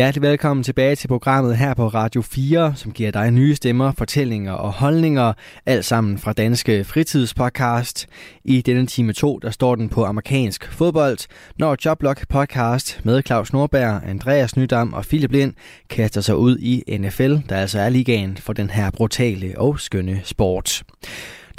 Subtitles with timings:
[0.00, 4.52] Hjertelig velkommen tilbage til programmet her på Radio 4, som giver dig nye stemmer, fortællinger
[4.52, 5.32] og holdninger,
[5.66, 8.06] alt sammen fra Danske Fritidspodcast.
[8.44, 11.18] I denne time 2, der står den på amerikansk fodbold,
[11.58, 15.54] når Joblock podcast med Claus Norberg, Andreas Nydam og Philip Lind
[15.90, 20.20] kaster sig ud i NFL, der altså er ligaen for den her brutale og skønne
[20.24, 20.82] sport.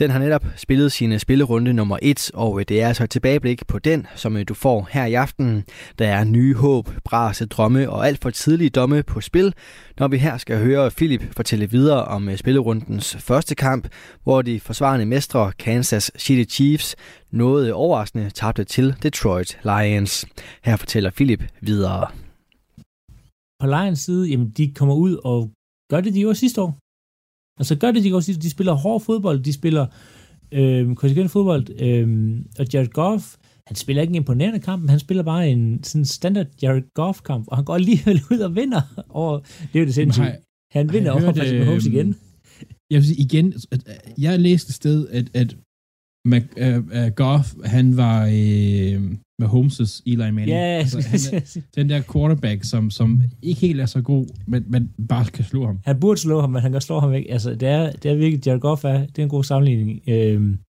[0.02, 3.68] Den har netop spillet sine spillerunde nummer 1, og øh, det er altså et tilbageblik
[3.68, 5.64] på den, som øh, du får her i aften.
[6.00, 9.54] Der er nye håb, brase, drømme og alt for tidlige domme på spil,
[10.00, 13.88] når vi her skal høre Philip fortælle videre om øh, spillerundens første kamp,
[14.24, 16.96] hvor de forsvarende mestre Kansas City Chiefs
[17.32, 20.26] noget overraskende tabte til Detroit Lions.
[20.64, 22.08] Her fortæller Philip videre.
[23.60, 25.50] På Lions side, jamen de kommer ud og
[25.92, 26.81] gør det, de gjorde sidste år.
[27.60, 29.86] Altså gør det, de går De spiller hård fodbold, de spiller
[30.52, 33.36] øh, konsekvent fodbold, øh, og Jared Goff,
[33.68, 37.48] han spiller ikke en imponerende kamp, men han spiller bare en sådan standard Jared Goff-kamp,
[37.48, 40.36] og han går alligevel ud og vinder over, det er jo det sindssygt.
[40.72, 42.16] Han vinder over Patrick Mahomes igen.
[42.92, 43.82] Jeg vil sige igen, at
[44.18, 45.58] jeg læste et sted, at, at
[46.26, 48.26] Mac, uh, uh, Goff, han var
[49.44, 50.48] uh, Mahomes' Eli Manning.
[50.48, 51.42] Ja, altså, han
[51.76, 55.66] den der quarterback, som, som ikke helt er så god, men, men bare kan slå
[55.66, 55.80] ham.
[55.86, 57.32] Han burde slå ham, men han kan slå ham ikke.
[57.32, 60.02] Altså, det er, det er virkelig, Jared Goff er, det er en god sammenligning.
[60.08, 60.60] Øhm,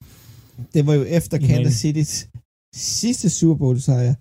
[0.74, 2.14] det var jo efter Kansas City's
[2.74, 4.14] sidste Super Bowl sejr,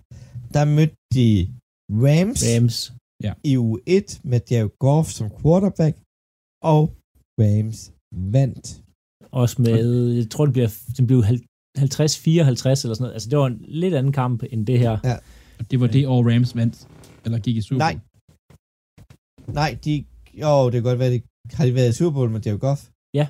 [0.54, 1.48] der mødte de
[1.90, 2.92] Rams, Rams.
[3.22, 3.32] Ja.
[3.44, 5.96] i u 1 med Jared Goff som quarterback,
[6.72, 6.82] og
[7.40, 7.92] Rams
[8.34, 8.82] vandt
[9.40, 11.24] også med, jeg tror, det, bliver, det blev
[11.78, 13.12] 50-54 eller sådan noget.
[13.12, 14.98] Altså, det var en lidt anden kamp end det her.
[15.04, 15.16] Ja.
[15.58, 16.88] Og det var det år Rams vandt,
[17.24, 17.92] eller gik i Super Bowl?
[17.92, 17.98] Nej.
[19.60, 20.04] Nej, de...
[20.34, 22.88] Jo, det kan godt være, det har de været i Super Bowl med Jared Goff?
[23.14, 23.26] Ja.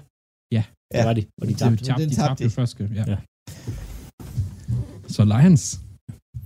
[0.52, 0.64] Ja.
[0.92, 1.76] Det var de, og de tabte.
[1.76, 3.04] De tabte, de tabte, de første, ja.
[3.12, 3.16] ja.
[5.08, 5.80] Så Lions?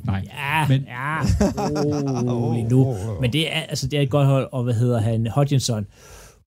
[0.04, 0.22] Nej.
[0.26, 1.18] Ja, men, ja.
[2.32, 2.96] Oh, lige nu.
[3.20, 5.26] Men det er, altså, det er et godt hold, og hvad hedder han?
[5.26, 5.86] Hodgkinson.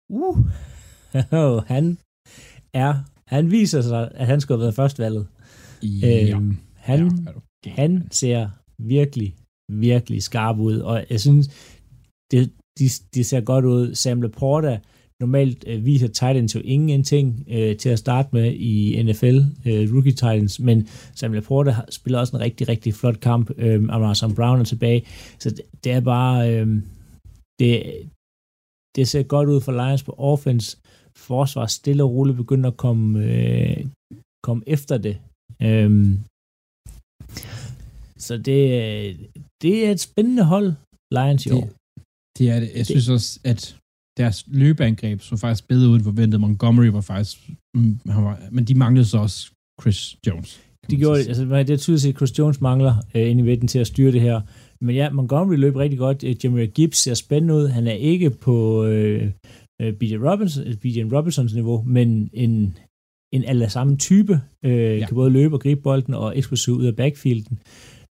[0.10, 0.38] Uh.
[1.74, 1.98] han
[2.74, 2.94] er,
[3.28, 5.28] han viser sig, at han skulle have været førstvalget.
[5.84, 6.36] Ja.
[6.36, 7.28] Øhm, han,
[7.66, 8.50] ja, han ser
[8.80, 9.36] virkelig,
[9.72, 11.48] virkelig skarp ud, og jeg synes,
[12.32, 13.96] det, de, de ser godt ud.
[13.96, 14.80] Sam Laporta
[15.20, 20.12] normalt øh, viser Titans jo ingenting øh, til at starte med i NFL, øh, rookie
[20.12, 23.52] Titans, men Sam Laporta spiller også en rigtig, rigtig flot kamp.
[23.58, 25.06] Øh, Amazon Brown er tilbage,
[25.40, 26.68] så det, det er bare, øh,
[27.60, 27.84] det,
[28.96, 30.78] det ser godt ud for Lions på offense,
[31.32, 33.86] forsvar stille og roligt begynder at komme, øh,
[34.48, 35.16] komme efter det.
[35.68, 36.12] Øhm,
[38.26, 38.58] så det,
[39.62, 40.70] det er et spændende hold,
[41.18, 41.68] Lions i det, år.
[42.38, 42.70] Det er det.
[42.76, 42.86] Jeg det.
[42.94, 43.62] synes også, at
[44.18, 46.42] deres løbeangreb så faktisk bedre ud end forventet.
[46.42, 47.50] Montgomery var faktisk...
[47.78, 49.52] Mm, han var, men de manglede så også
[49.82, 50.62] Chris Jones.
[50.90, 53.80] De gjorde, altså, det er tydeligt at Chris Jones mangler øh, ind i midten til
[53.80, 54.42] at styre det her.
[54.82, 56.44] Men ja, Montgomery løb rigtig godt.
[56.44, 57.68] Jimmy Gibbs ser spændende ud.
[57.68, 59.32] Han er ikke på øh,
[59.82, 62.78] øh, BJ, Robinson, BJ Robinsons niveau, men en,
[63.34, 65.06] en aller samme type, øh, ja.
[65.08, 67.60] kan både løbe og gribe bolden og eksplosiv ud af backfielden.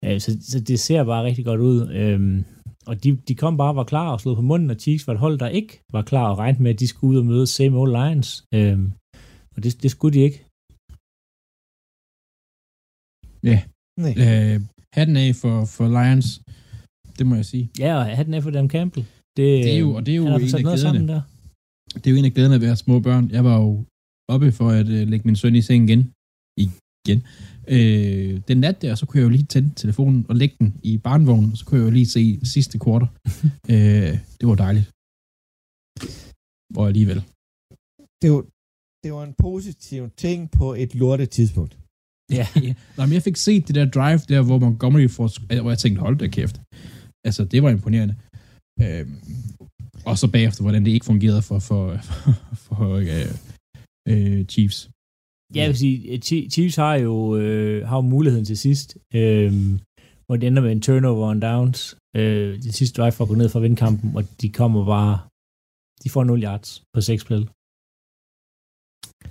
[0.05, 1.91] Øh, så, så det ser bare rigtig godt ud.
[1.91, 2.45] Øh,
[2.87, 5.13] og de, de kom bare og var klar og slog på munden, og Chiefs var
[5.13, 7.47] et hold, der ikke var klar og regnede med, at de skulle ud og møde
[7.47, 8.45] same old Lions.
[8.55, 8.79] Øh,
[9.57, 10.45] og det, det skulle de ikke.
[13.51, 13.59] Ja.
[14.05, 14.15] Nej.
[14.25, 14.61] Øh,
[14.97, 16.29] hatten af for, for Lions,
[17.19, 17.71] det må jeg sige.
[17.79, 19.07] Ja, og hatten af for Dan Campbell.
[19.37, 21.09] Det, det er jo, og det er jo en af glæderne.
[21.09, 21.21] Der
[21.95, 23.31] det er jo en af glæderne at være små børn.
[23.31, 23.85] Jeg var jo
[24.29, 26.03] oppe for at øh, lægge min søn i seng igen.
[26.61, 27.21] Igen.
[27.75, 30.99] Øh, den nat der, så kunne jeg jo lige tænde telefonen og lægge den i
[30.99, 33.09] barnvognen, og så kunne jeg jo lige se sidste kvarter.
[33.75, 34.87] øh, det var dejligt.
[36.79, 37.21] Og alligevel.
[38.23, 38.43] Det var,
[39.05, 41.79] det var en positiv ting på et lortet tidspunkt.
[42.39, 42.47] Ja.
[42.67, 42.75] ja.
[42.97, 45.29] Nå, men jeg fik set det der drive der, hvor Montgomery får,
[45.63, 46.57] hvor jeg tænkte, hold da kæft.
[47.27, 48.15] Altså, det var imponerende.
[48.83, 49.07] Øh,
[50.09, 52.33] og så bagefter, hvordan det ikke fungerede for, for, for,
[52.67, 53.31] for øh,
[54.13, 54.91] øh, Chiefs.
[55.55, 56.21] Ja, jeg vil sige,
[56.55, 59.53] Chiefs har jo, øh, har jo muligheden til sidst, øh,
[60.27, 61.81] hvor det ender med en turnover on downs.
[62.17, 65.17] Øh, det sidste drive for at gå ned fra vindkampen, og de kommer bare,
[66.03, 67.43] de får 0 yards på 6 spil.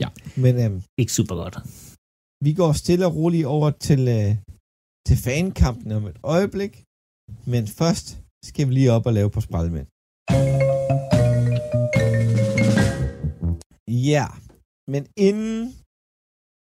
[0.01, 0.09] Ja.
[0.43, 1.55] Men øhm, ikke super godt.
[2.45, 4.31] Vi går stille og roligt over til, øh,
[5.07, 6.73] til fankampen om et øjeblik,
[7.51, 8.05] men først
[8.49, 9.87] skal vi lige op og lave på spredemænd.
[14.11, 14.27] Ja,
[14.93, 15.59] men inden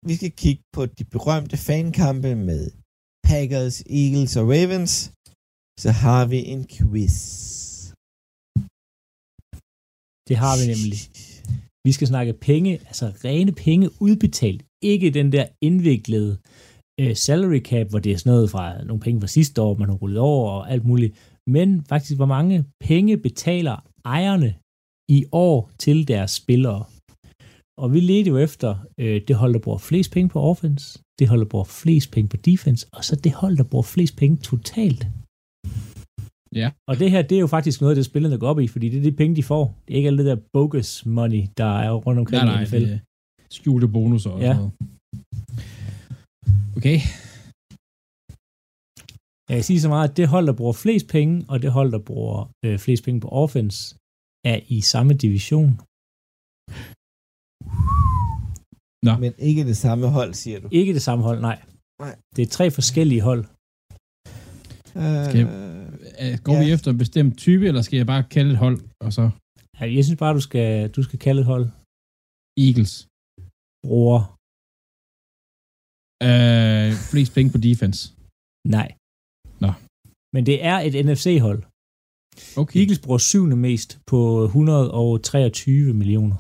[0.09, 2.63] vi skal kigge på de berømte fankampe med
[3.29, 4.95] Packers, Eagles og Ravens,
[5.83, 7.17] så har vi en quiz.
[10.29, 11.01] Det har vi nemlig.
[11.87, 14.63] Vi skal snakke penge, altså rene penge udbetalt.
[14.93, 16.33] Ikke den der indviklede
[17.01, 19.89] øh, salary cap, hvor det er sådan noget fra nogle penge fra sidste år, man
[19.89, 21.13] har rullet over og alt muligt.
[21.57, 24.51] Men faktisk, hvor mange penge betaler ejerne
[25.19, 26.85] i år til deres spillere.
[27.83, 31.29] Og vi ledte jo efter øh, det hold, der bruger flest penge på offense, det
[31.29, 34.37] hold, der bruger flest penge på defense, og så det hold, der bruger flest penge
[34.37, 35.03] totalt.
[36.61, 36.69] Ja.
[36.89, 38.99] Og det her, det er jo faktisk noget, det spillerne går op i, fordi det
[38.99, 39.65] er de penge, de får.
[39.85, 42.65] Det er ikke alt det der bogus money, der er rundt omkring Nej, nej, i
[42.65, 42.81] NFL.
[42.91, 43.01] det
[43.51, 44.45] skjulte bonusser og Ja.
[44.47, 44.73] sådan noget.
[46.77, 46.99] Okay.
[49.49, 51.93] Jeg kan sige så meget, at det hold, der bruger flest penge, og det hold,
[51.93, 53.79] der bruger øh, flest penge på offense,
[54.53, 55.71] er i samme division.
[59.25, 60.69] Men ikke det samme hold, siger du.
[60.73, 61.59] Ikke det samme hold, nej.
[62.03, 62.15] Nej.
[62.37, 63.43] Det er tre forskellige hold.
[65.03, 65.41] Øh, Skal
[66.23, 66.75] Øh, Går vi Ja.
[66.75, 69.23] efter en bestemt type, eller skal jeg bare kalde et hold, og så
[69.81, 71.67] Ja, Jeg synes bare, du skal, du skal kalde et hold
[72.67, 72.93] Eagles?
[73.87, 74.21] bruger.
[76.29, 78.01] Øh, flest penge på defense.
[78.77, 78.89] Nej.
[79.65, 79.71] Nå.
[80.35, 81.61] Men det er et NFC-hold.
[82.63, 82.77] Okay.
[82.81, 86.37] Eagles bruger syvende mest på 123 millioner.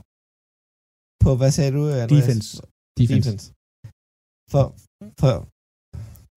[1.24, 2.10] På, hvad sagde du, Andreas?
[2.16, 2.48] Defense.
[3.00, 3.28] defense.
[3.30, 3.44] Defense.
[4.52, 4.64] For,
[5.20, 5.32] for,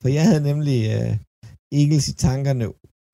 [0.01, 1.11] for jeg havde nemlig uh,
[1.79, 2.65] Eagles i tankerne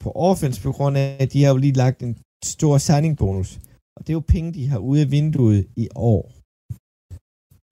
[0.03, 2.13] på offense, på grund af, at de har jo lige lagt en
[2.55, 3.49] stor signing bonus.
[3.95, 6.21] Og det er jo penge, de har ude af vinduet i år.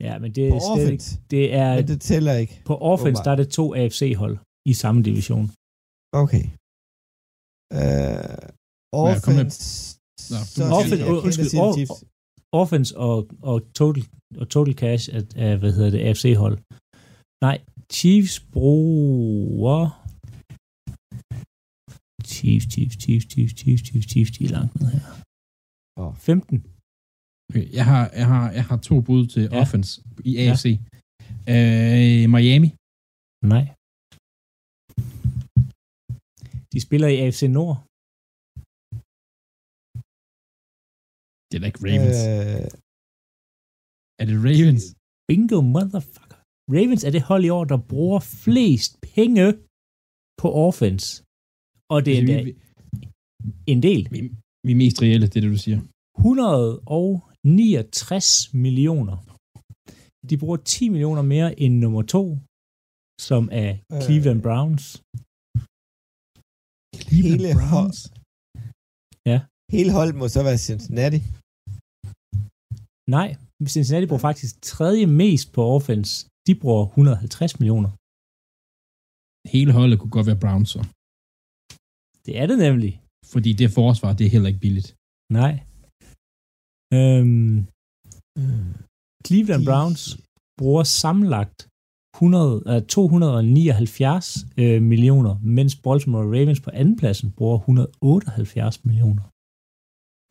[0.08, 1.08] Ja, men det På er slet ikke, offense.
[1.34, 2.56] det er, Men det tæller ikke.
[2.70, 3.26] på offense, åbenbart.
[3.26, 4.36] der er det to AFC-hold
[4.72, 5.46] i samme division.
[6.24, 6.46] Okay.
[7.80, 8.42] Uh,
[8.94, 9.60] Ja, offense.
[10.32, 12.11] Nå, du så Offense- undskyld.
[12.54, 14.04] Offense og, og, total,
[14.42, 16.58] og total cash er, er, hvad hedder det, AFC-hold.
[17.48, 17.58] Nej,
[17.94, 19.82] Chiefs bruger...
[22.34, 25.06] Chiefs, Chiefs, Chiefs, Chiefs, Chiefs, Chiefs, Chiefs, de er langt ned her.
[26.02, 26.16] Åh.
[26.16, 26.66] 15.
[27.50, 29.62] Okay, jeg, har, jeg, har, jeg har to bud til ja.
[29.62, 29.92] offense
[30.30, 30.66] i AFC.
[30.68, 31.56] Ja.
[31.56, 32.70] Øh, Miami.
[33.54, 33.66] Nej.
[36.74, 37.78] De spiller i AFC Nord.
[41.52, 42.20] Det er da ikke Ravens.
[42.32, 42.68] Øh, Øh,
[44.22, 44.86] er det Ravens?
[45.30, 46.40] Bingo, motherfucker.
[46.76, 49.46] Ravens er det hold i år, der bruger flest penge
[50.42, 51.08] på offense.
[51.94, 52.52] Og det er Altså, endda vi,
[53.74, 54.02] en del.
[54.16, 54.20] vi,
[54.66, 55.80] vi er mest reelle, det er det, du siger.
[56.28, 58.28] 169
[58.66, 59.18] millioner.
[60.30, 62.24] De bruger 10 millioner mere end nummer to,
[63.30, 63.70] som er
[64.06, 64.46] Cleveland Øh.
[64.48, 64.86] Browns.
[67.16, 67.96] Hele hold,
[69.32, 69.38] Ja.
[69.76, 71.20] hele holdet må så være Cincinnati.
[73.18, 73.30] Nej,
[73.76, 76.12] Cincinnati bruger faktisk tredje mest på offense.
[76.48, 77.92] De bruger 150 millioner.
[79.56, 80.80] Hele holdet kunne godt være Browns, så.
[82.26, 82.94] Det er det nemlig.
[83.34, 84.90] Fordi det forsvar, det er heller ikke billigt.
[85.40, 85.54] Nej.
[86.98, 87.56] Øhm,
[89.28, 90.04] Cleveland De- Browns
[90.60, 91.58] bruger sammenlagt
[92.16, 94.26] 100, øh, 279
[94.62, 99.24] øh, millioner, mens Baltimore Ravens på andenpladsen bruger 178 millioner.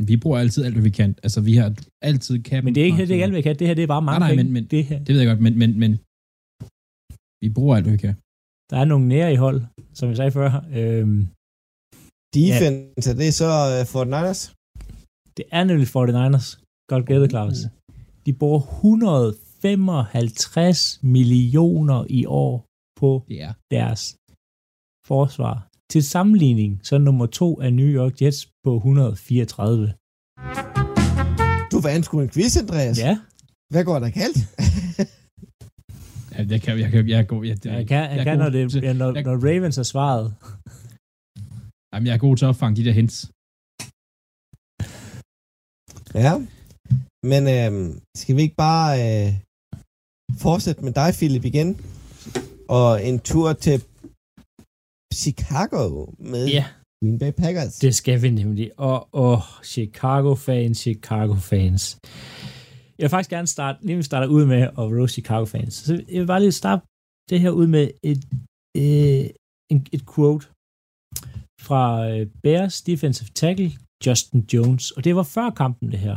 [0.07, 1.15] Vi bruger altid alt, hvad vi kan.
[1.23, 2.65] Altså, vi har altid cap.
[2.65, 3.57] Men det er ikke, det er ikke alt, vi kan.
[3.59, 4.45] Det her det er bare mange Nej, nej, penge.
[4.45, 4.99] men- men- det her.
[4.99, 5.91] Det ved jeg godt, men, men, men
[7.43, 8.15] vi bruger alt, hvad vi kan.
[8.71, 9.61] Der er nogle nære i hold,
[9.99, 10.49] som jeg sagde før.
[10.81, 11.21] Øhm,
[12.39, 13.51] Defense, er det så
[13.81, 14.43] uh, Fort Niners?
[15.37, 16.49] det er nemlig 49ers.
[16.93, 17.57] Godt gættet, Claus.
[18.27, 22.53] De bruger 155 millioner i år
[23.01, 23.53] på er.
[23.77, 24.03] deres
[25.11, 25.57] forsvar.
[25.91, 29.93] Til sammenligning, så er nummer to er New York Jets på 134.
[31.73, 32.99] Du vandt sgu en quiz, Andreas.
[32.99, 33.15] Ja,
[33.73, 34.39] Hvad går der galt?
[36.35, 37.45] Ja, jeg kan, jeg kan, jeg er god.
[37.45, 39.77] Jeg, han kan, han jeg er kan når, det, til- ja, når, jeg- når Ravens
[39.77, 40.27] har svaret.
[41.95, 43.17] Jamen, jeg er god til at opfange de der hints.
[46.25, 46.33] Ja.
[47.33, 49.29] Men øhm, skal vi ikke bare øh,
[50.47, 51.69] fortsætte med dig, Philip, igen?
[52.79, 53.77] Og en tur til
[55.15, 56.65] Chicago med Ja,
[57.03, 57.75] Green Bay Packers.
[57.85, 58.71] det skal vi nemlig.
[58.79, 61.83] Og, og Chicago-fans, Chicago-fans.
[62.99, 65.75] Jeg vil faktisk gerne starte, lige vi starter ud med at roast Chicago-fans.
[65.75, 66.83] Så jeg vil bare lige starte
[67.31, 68.21] det her ud med et,
[68.83, 69.25] øh,
[69.73, 70.45] en, et quote
[71.67, 73.71] fra øh, Bears defensive tackle,
[74.07, 74.85] Justin Jones.
[74.91, 76.17] Og det var før kampen, det her.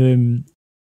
[0.00, 0.34] Um,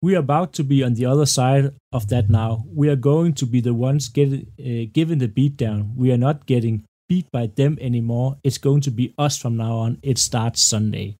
[0.01, 2.65] we are about to be on the other side of that now.
[2.73, 5.93] We are going to be the ones get, uh, given the beat down.
[5.95, 8.37] We are not getting beat by them anymore.
[8.43, 9.99] It's going to be us from now on.
[10.03, 11.15] It starts Sunday.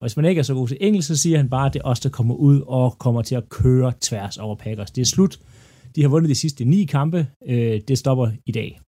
[0.00, 1.80] Og hvis man ikke er så god til engelsk, så siger han bare, at det
[1.80, 4.90] er os, der kommer ud og kommer til at køre tværs over Packers.
[4.90, 5.40] Det er slut.
[5.94, 7.26] De har vundet de sidste ni kampe.
[7.46, 8.80] Øh, det stopper i dag.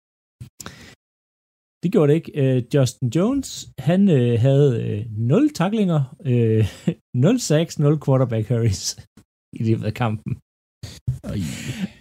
[1.83, 2.57] Det gjorde det ikke.
[2.57, 8.97] Uh, Justin Jones, han uh, havde uh, 0 taklinger, uh, 0 sacks, 0 quarterback hurries
[9.59, 10.33] i løbet af kampen.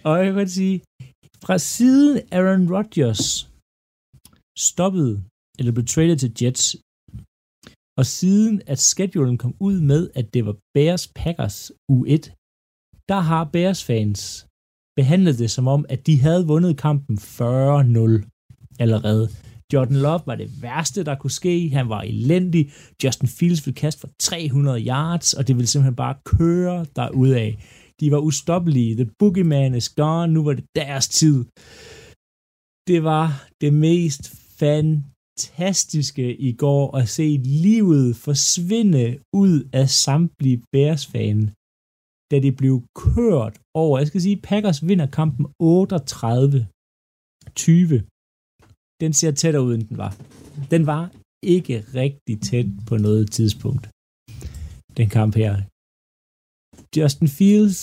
[0.08, 0.76] Og jeg kan sige,
[1.44, 3.22] fra siden Aaron Rodgers
[4.68, 5.14] stoppede,
[5.58, 6.66] eller blev traded til Jets,
[7.98, 11.58] og siden at schedulen kom ud med, at det var Bears Packers
[11.94, 12.22] U1,
[13.10, 14.20] der har Bears fans
[14.98, 17.22] behandlet det som om, at de havde vundet kampen 40-0
[18.84, 19.26] allerede.
[19.72, 21.68] Jordan Love var det værste, der kunne ske.
[21.68, 22.70] Han var elendig.
[23.04, 27.52] Justin Fields ville kaste for 300 yards, og det ville simpelthen bare køre derudad.
[28.00, 28.96] De var ustoppelige.
[28.96, 30.32] The boogeyman is gone.
[30.32, 31.44] Nu var det deres tid.
[32.88, 34.22] Det var det mest
[34.58, 41.50] fantastiske i går at se livet forsvinde ud af samtlige Bears-fan,
[42.30, 43.98] da det blev kørt over.
[43.98, 45.48] Jeg skal sige, Packers vinder kampen 38-20
[49.00, 50.12] den ser tættere ud, end den var.
[50.70, 51.02] Den var
[51.42, 53.84] ikke rigtig tæt på noget tidspunkt.
[54.96, 55.52] Den kamp her.
[56.96, 57.82] Justin Fields,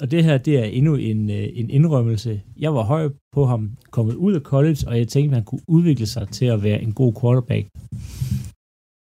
[0.00, 2.42] og det her, det er endnu en, øh, en indrømmelse.
[2.64, 3.04] Jeg var høj
[3.36, 6.46] på ham, kommet ud af college, og jeg tænkte, at han kunne udvikle sig til
[6.54, 7.64] at være en god quarterback.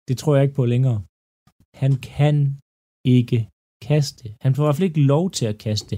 [0.08, 0.98] Det tror jeg ikke på længere.
[1.82, 2.36] Han kan
[3.04, 3.48] ikke
[3.88, 4.24] kaste.
[4.40, 5.94] Han får i hvert fald ikke lov til at kaste.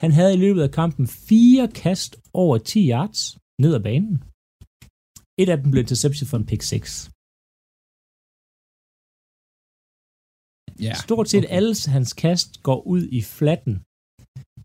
[0.00, 4.16] Han havde i løbet af kampen fire kast over 10 yards ned ad banen.
[5.40, 6.90] Et af dem blev interception for en pick 6.
[10.86, 11.56] Ja, Stort set okay.
[11.56, 13.74] alle hans kast går ud i flatten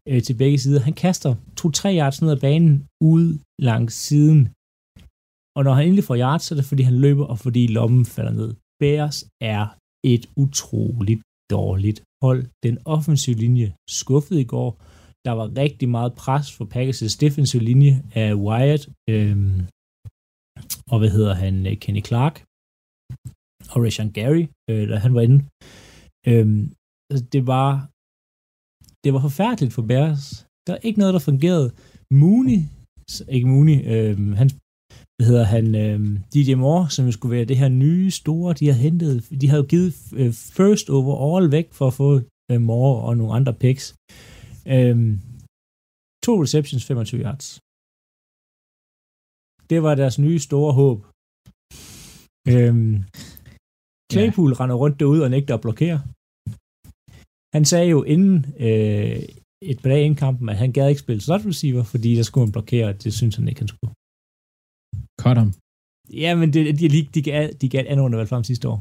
[0.10, 0.82] øh, til begge sider.
[0.90, 2.76] Han kaster 2-3 yards ned ad banen
[3.12, 3.30] ude
[3.70, 4.42] langs siden.
[5.58, 8.06] Og når han endelig får yards, så er det fordi han løber, og fordi lommen
[8.16, 8.52] falder ned.
[8.82, 9.18] Bears
[9.56, 9.64] er
[10.14, 11.22] et utroligt
[11.56, 12.42] dårligt hold.
[12.68, 13.68] Den offensive linje
[14.00, 14.72] skuffede i går.
[15.26, 19.58] Der var rigtig meget pres for Packers' defensive linje af Wyatt, øhm,
[20.92, 22.36] og hvad hedder han, øh, Kenny Clark,
[23.74, 25.40] og Rashan Gary, øh, da han var inde.
[26.30, 26.64] Øhm,
[27.10, 27.70] altså, det var
[29.04, 30.24] det var forfærdeligt for Bears.
[30.68, 31.72] Der er ikke noget, der fungerede.
[32.12, 32.60] Mooney,
[33.36, 34.50] ikke Mooney, øh, han,
[35.16, 36.00] hvad hedder han, øh,
[36.34, 39.58] DJ Moore, som jo skulle være det her nye store, de har hentet, de har
[39.58, 43.96] jo givet øh, first overall væk for at få øh, Moore og nogle andre picks.
[44.76, 44.98] Øh,
[46.26, 47.60] to receptions, 25 yards.
[49.70, 51.00] Det var deres nye store håb.
[52.54, 52.96] Øhm,
[54.12, 54.58] Claypool ja.
[54.60, 56.00] render rundt derude og nægter at blokere.
[57.56, 58.36] Han sagde jo inden
[58.66, 59.20] øh,
[59.72, 62.46] et par dage inden kampen, at han gad ikke spille slot receiver, fordi der skulle
[62.46, 63.94] han blokere, og det synes han ikke, han skulle.
[65.24, 65.52] Cut ham.
[66.24, 68.78] Ja, men det, de, de, de, gav, de gav et andet undervalg frem sidste år.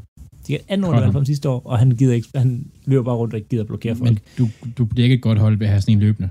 [0.47, 3.17] De gav et andet undervalg frem sidste år, og han, gider ikke, han løber bare
[3.17, 4.09] rundt og ikke gider at blokere folk.
[4.11, 4.45] Men du,
[4.79, 6.29] du bliver ikke et godt hold ved at have sådan en løbende.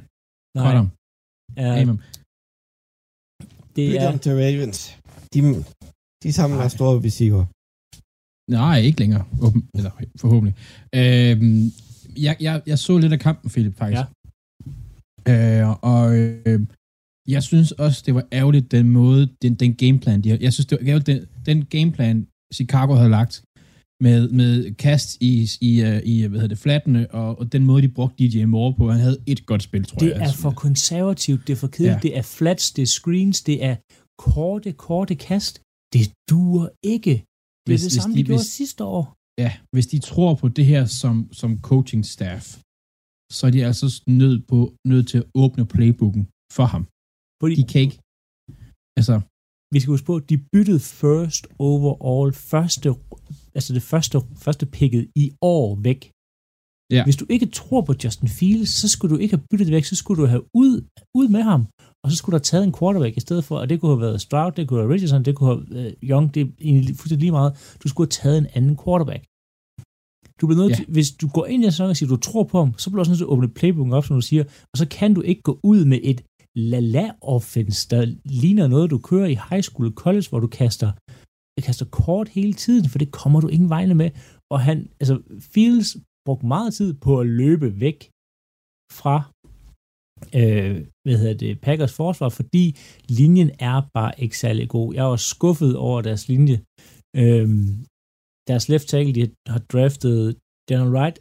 [0.58, 0.90] Cut ham.
[1.58, 1.86] Ja.
[3.77, 4.98] Det er, om til Ravens.
[5.34, 5.39] De,
[6.24, 6.67] de samler Nej.
[6.67, 7.46] store receiver.
[8.51, 9.24] Nej, ikke længere.
[9.41, 9.91] Åben, eller
[10.24, 10.55] forhåbentlig.
[10.96, 11.72] Øhm,
[12.25, 14.01] jeg, jeg, jeg så lidt af kampen, Philip, faktisk.
[15.27, 15.62] Ja.
[15.62, 16.60] Øh, og øh,
[17.27, 20.65] jeg synes også, det var ærgerligt, den måde, den, den gameplan, de har, jeg synes,
[20.65, 23.43] det var ærgerligt, den, den gameplan, Chicago havde lagt,
[24.06, 25.34] med, med kast i,
[25.70, 28.74] i, øh, i hvad hedder det, flattene, og, og den måde, de brugte DJ Moore
[28.80, 30.27] på, han havde et godt spil, tror det jeg.
[30.27, 32.00] er for konservativt, det er for kedeligt, Ja.
[32.08, 33.75] det er flats, det er screens, det er
[34.27, 35.54] korte, korte kast.
[35.94, 37.13] Det duer ikke.
[37.13, 39.04] Det er Hvis- det samme, de- de, gjorde hvis- sidste år.
[39.44, 42.46] Ja, hvis de tror på det her som, som coaching staff,
[43.38, 43.88] så er de altså
[44.22, 44.60] nødt, på,
[44.92, 46.24] nødt til at åbne playbooken
[46.58, 46.84] for ham.
[47.42, 47.98] Fordi De kan ikke...
[49.00, 49.16] Altså,
[49.74, 52.88] vi skal huske på, at de byttede first overall, første,
[53.58, 56.02] altså det første, første picket i år væk.
[56.96, 57.04] Ja.
[57.08, 59.86] Hvis du ikke tror på Justin Fields, så skulle du ikke have byttet det væk,
[59.86, 60.74] så skulle du have ud,
[61.20, 61.62] ud med ham,
[62.04, 64.02] og så skulle du have taget en quarterback i stedet for, og det kunne have
[64.08, 66.48] været Stroud, det kunne have været Richardson, det kunne have været uh, Young, det er
[66.62, 67.52] egentlig fuldstændig lige meget.
[67.84, 69.24] Du skulle have taget en anden quarterback.
[70.42, 70.76] Du bliver nødt Ja.
[70.76, 72.86] til, hvis du går ind i en sæson og siger, du tror på ham, så
[72.90, 75.14] bliver du også nødt til at åbne playbooken op, som du siger, og så kan
[75.14, 76.20] du ikke gå ud med et
[76.56, 80.92] la-la-offense, der ligner noget, du kører i high school college, hvor du kaster,
[81.64, 84.10] kaster kort hele tiden, for det kommer du ingen vegne med.
[84.52, 85.16] Og han, altså,
[85.54, 88.00] Fields brugte meget tid på at løbe væk
[89.00, 89.16] fra
[90.40, 92.76] øh, hvad hedder det, Packers forsvar, fordi
[93.20, 94.94] linjen er bare ikke særlig god.
[94.94, 96.58] Jeg var skuffet over deres linje.
[97.22, 97.48] Øh,
[98.50, 100.38] deres left tackle, de har draftet
[100.70, 101.18] Daniel Wright,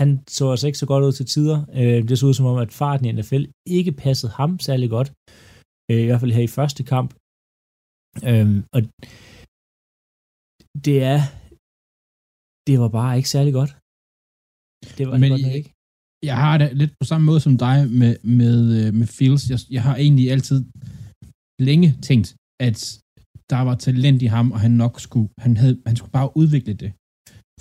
[0.00, 1.58] han så altså ikke så godt ud til tider.
[1.78, 3.44] Øh, det så ud som om, at farten i NFL
[3.78, 5.08] ikke passede ham særlig godt.
[5.90, 7.10] Øh, I hvert fald her i første kamp.
[8.28, 8.80] Øh, og
[10.86, 11.20] det er
[12.66, 13.72] det var bare ikke særlig godt.
[14.98, 15.70] Det var Men det godt ikke.
[16.30, 19.50] jeg har det lidt på samme måde som dig med, med, øh, med Fields.
[19.52, 20.58] Jeg, jeg har egentlig altid
[21.68, 22.28] længe tænkt,
[22.66, 22.78] at
[23.52, 26.74] der var talent i ham, og han nok skulle, han, havde, han skulle bare udvikle
[26.82, 26.90] det.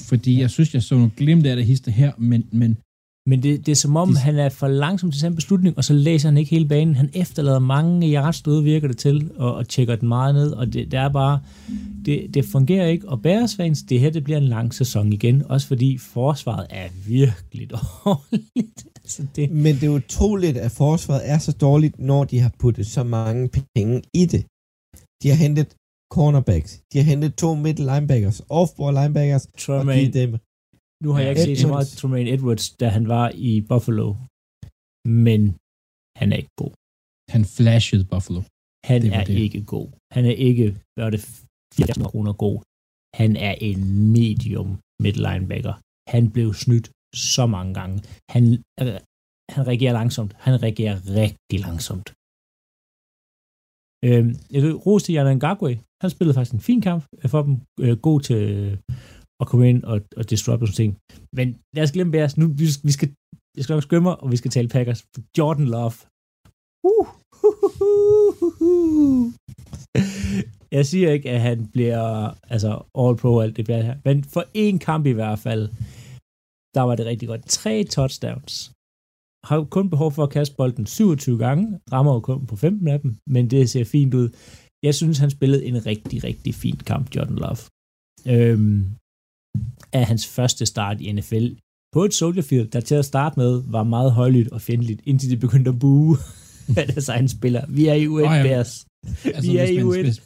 [0.10, 2.72] Fordi jeg synes, jeg så nogle glimt af det hister her, men, men
[3.30, 5.84] Men det, det er som om, De- han er for langsom til sin beslutning, og
[5.84, 6.96] så læser han ikke hele banen.
[6.96, 10.92] Han efterlader mange hjertestød, virker det til, og, og tjekker den meget ned, og det,
[10.92, 11.40] det er bare,
[12.06, 13.10] det, det fungerer ikke.
[13.10, 13.56] Og Bears
[13.90, 17.70] det her det bliver en lang sæson igen, også fordi forsvaret er virkelig
[18.06, 18.88] dårligt.
[18.96, 22.88] altså det, Men det er utroligt, at forsvaret er så dårligt, når de har puttet
[22.88, 24.46] så mange penge i det.
[25.24, 25.76] De har hentet
[26.14, 26.82] cornerbacks.
[26.94, 30.38] De har hentet to middle linebackers, off-ball linebackers, og Tremaine, givet dem.
[31.04, 32.00] Nu har jeg ikke set så meget Edwards.
[32.02, 34.08] Tremaine Edwards, da han var i Buffalo,
[35.26, 35.42] men
[36.20, 36.74] han er ikke god.
[37.34, 38.42] han flashede Buffalo.
[38.90, 39.38] Han Det er det.
[39.46, 39.88] ikke god.
[40.16, 41.22] Han er ikke, hvad er det,
[41.78, 42.58] 80 kroner god.
[43.22, 43.80] Han er en
[44.18, 44.70] medium
[45.04, 45.76] midt linebacker.
[46.14, 46.88] Han blev snydt
[47.32, 47.96] så mange gange.
[48.34, 48.44] Han,
[49.56, 50.32] han reagerer langsomt.
[50.46, 52.08] Han reagerer rigtig langsomt.
[54.08, 55.72] Øhm, jeg vil rose til Ngakwe.
[56.02, 57.02] Han spillede faktisk en fin kamp
[57.34, 57.54] for dem.
[57.84, 58.42] Øh, god til
[59.42, 60.92] at komme ind og, og disrupte sådan ting.
[61.38, 62.38] Men lad os glemme Bears.
[62.38, 63.10] Nu, vi, vi skal,
[63.58, 65.06] jeg skal nok skømme og vi skal tale Packers.
[65.38, 65.98] Jordan Love.
[66.90, 67.08] Uh,
[70.78, 72.04] Jeg siger ikke, at han bliver
[72.54, 72.72] altså
[73.02, 75.64] all pro alt det der her, men for en kamp i hvert fald,
[76.76, 77.46] der var det rigtig godt.
[77.46, 78.72] Tre touchdowns.
[79.50, 83.00] Har kun behov for at kaste bolden 27 gange, rammer jo kun på 15 af
[83.00, 84.30] dem, men det ser fint ud.
[84.84, 87.62] Jeg synes, han spillede en rigtig, rigtig fin kamp, Jordan Love.
[88.34, 88.80] Øhm,
[89.94, 91.48] af hans første start i NFL
[91.94, 95.30] på et Soldier Field, der til at starte med var meget højlydt og fjendtligt, indtil
[95.30, 96.18] de begyndte at bue
[96.80, 97.66] af deres egen spiller.
[97.70, 98.44] Vi er i UN Nå ja.
[98.44, 98.86] Bears.
[99.26, 100.02] Altså, Vi er hvis, i man, U1.
[100.02, 100.22] hvis,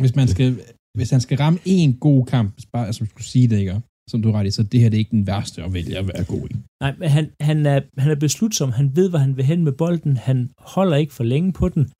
[0.00, 0.58] hvis, man skal,
[0.96, 3.80] hvis han skal ramme en god kamp, bare, altså, skulle sige det, ikke?
[4.10, 6.06] som du ret i, så det her det er ikke den værste at vælge at
[6.06, 6.56] være god i.
[6.80, 8.72] Nej, men han, han, er, han er beslutsom.
[8.72, 10.16] Han ved, hvad han vil hen med bolden.
[10.16, 11.90] Han holder ikke for længe på den.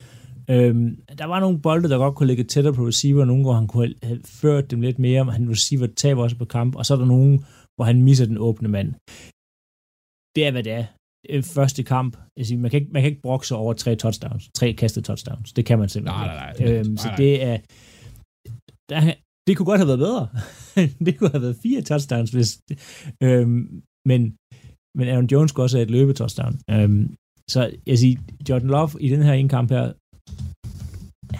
[0.50, 3.66] Øhm, der var nogle bolde, der godt kunne ligge tættere på receiver, nogle hvor han
[3.66, 6.94] kunne have ført dem lidt mere, men han receiver taber også på kamp, og så
[6.94, 7.44] er der nogen,
[7.76, 8.88] hvor han misser den åbne mand.
[10.36, 10.86] Det er, hvad det er.
[11.30, 13.96] Øh, Første kamp, jeg siger, man, kan ikke, man kan ikke brokke sig over tre
[13.96, 15.52] touchdowns, tre kastede touchdowns.
[15.52, 16.64] Det kan man simpelthen Nej, nej, ikke.
[16.64, 16.78] nej.
[16.78, 17.16] Øhm, Nej, så nej.
[17.16, 17.56] det er,
[18.90, 19.14] der,
[19.46, 20.24] det kunne godt have været bedre.
[21.06, 22.50] det kunne have været fire touchdowns, hvis,
[23.22, 24.20] øhm, men,
[24.98, 26.54] men Aaron Jones skulle også have et løbetouchdown.
[26.70, 27.04] Øhm,
[27.54, 28.16] så jeg siger,
[28.48, 29.92] Jordan Love i den her ene kamp her,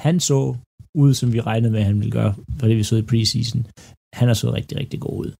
[0.06, 0.40] han så
[1.02, 3.60] ud, som vi regnede med, at han ville gøre, for det vi så i preseason.
[4.18, 5.30] Han har så rigtig, rigtig god ud.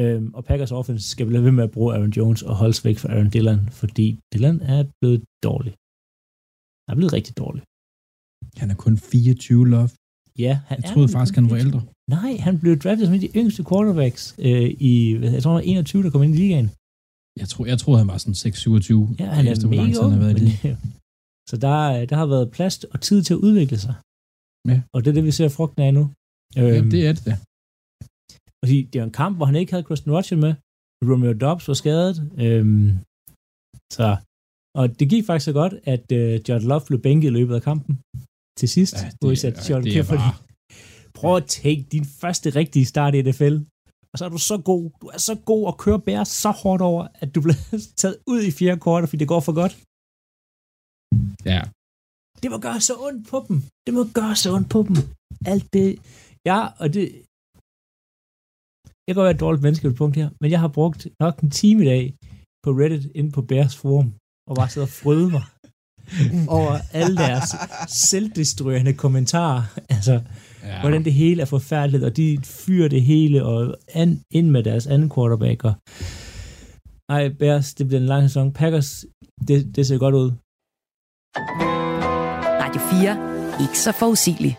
[0.00, 2.84] Øhm, og Packers offense skal blive ved med at bruge Aaron Jones og holde sig
[2.84, 5.72] væk fra Aaron Dillon, fordi Dillon er blevet dårlig.
[6.86, 7.62] Han er blevet rigtig dårlig.
[8.60, 9.88] Han er kun 24 love.
[10.38, 11.66] Ja, han Jeg troede faktisk, han var 24.
[11.66, 11.82] ældre.
[12.16, 15.50] Nej, han blev draftet som en af de yngste quarterbacks øh, i, hvad, jeg tror,
[15.50, 16.68] han var 21, der kom ind i ligaen.
[17.40, 19.14] Jeg, tror, jeg troede, han var sådan 6-27.
[19.20, 20.12] Ja, han er mega ung.
[20.24, 20.36] Men.
[21.50, 23.94] Så der, der har været plads og tid til at udvikle sig.
[24.70, 24.76] Ja.
[24.94, 26.04] Og det er det, vi ser frugten af nu.
[26.56, 27.34] Ja, Øhm, det er det.
[28.64, 30.54] Fordi det er en kamp, hvor han ikke havde Christian Watson med.
[31.10, 32.16] Romeo Dobbs var skadet.
[32.44, 32.88] Øhm,
[33.96, 34.06] så,
[34.78, 37.62] og det gik faktisk så godt, at øh, Jordan Love blev bænket i løbet af
[37.70, 37.92] kampen.
[38.58, 40.18] Til sidst, Ja, hvor det, satte ja, Jordan det er Clifford.
[40.18, 40.34] bare...
[41.18, 43.54] Prøv at tænke din første rigtige start i NFL.
[44.12, 44.84] Og så er du så god.
[45.00, 47.60] Du er så god at køre bære så hårdt over, at du bliver
[48.02, 49.74] taget ud i fjerde kvartal, fordi det går for godt.
[51.52, 51.62] Ja,
[52.42, 53.56] Det må gøre så ondt på dem.
[53.86, 54.96] Det må gøre så ondt på dem.
[55.52, 55.88] Alt det.
[56.50, 57.04] Ja, og det...
[59.06, 61.34] Jeg kan være et dårligt menneske på et punkt her, men jeg har brugt nok
[61.40, 62.04] en time i dag
[62.64, 64.08] på Reddit inde på Bears forum,
[64.48, 65.44] og bare siddet og fryde mig
[66.58, 67.48] over alle deres
[67.88, 69.62] selvdestruerende kommentarer.
[69.88, 70.14] Altså,
[70.62, 70.80] ja.
[70.80, 74.86] hvordan det hele er forfærdeligt, og de fyrer det hele og an, ind med deres
[74.86, 75.64] anden quarterback.
[75.64, 75.74] Og,
[77.08, 78.52] ej, Bears, det bliver en lang sæson.
[78.52, 79.04] Packers,
[79.48, 80.32] det, det ser godt ud.
[81.36, 83.16] Radio 4.
[83.60, 84.56] Ikke så forudsigeligt.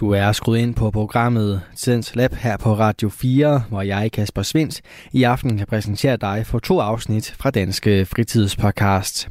[0.00, 4.42] Du er skruet ind på programmet Tidens Lab her på Radio 4, hvor jeg, Kasper
[4.42, 9.28] Svens, i aften kan præsentere dig for to afsnit fra Danske Fritidspodcast.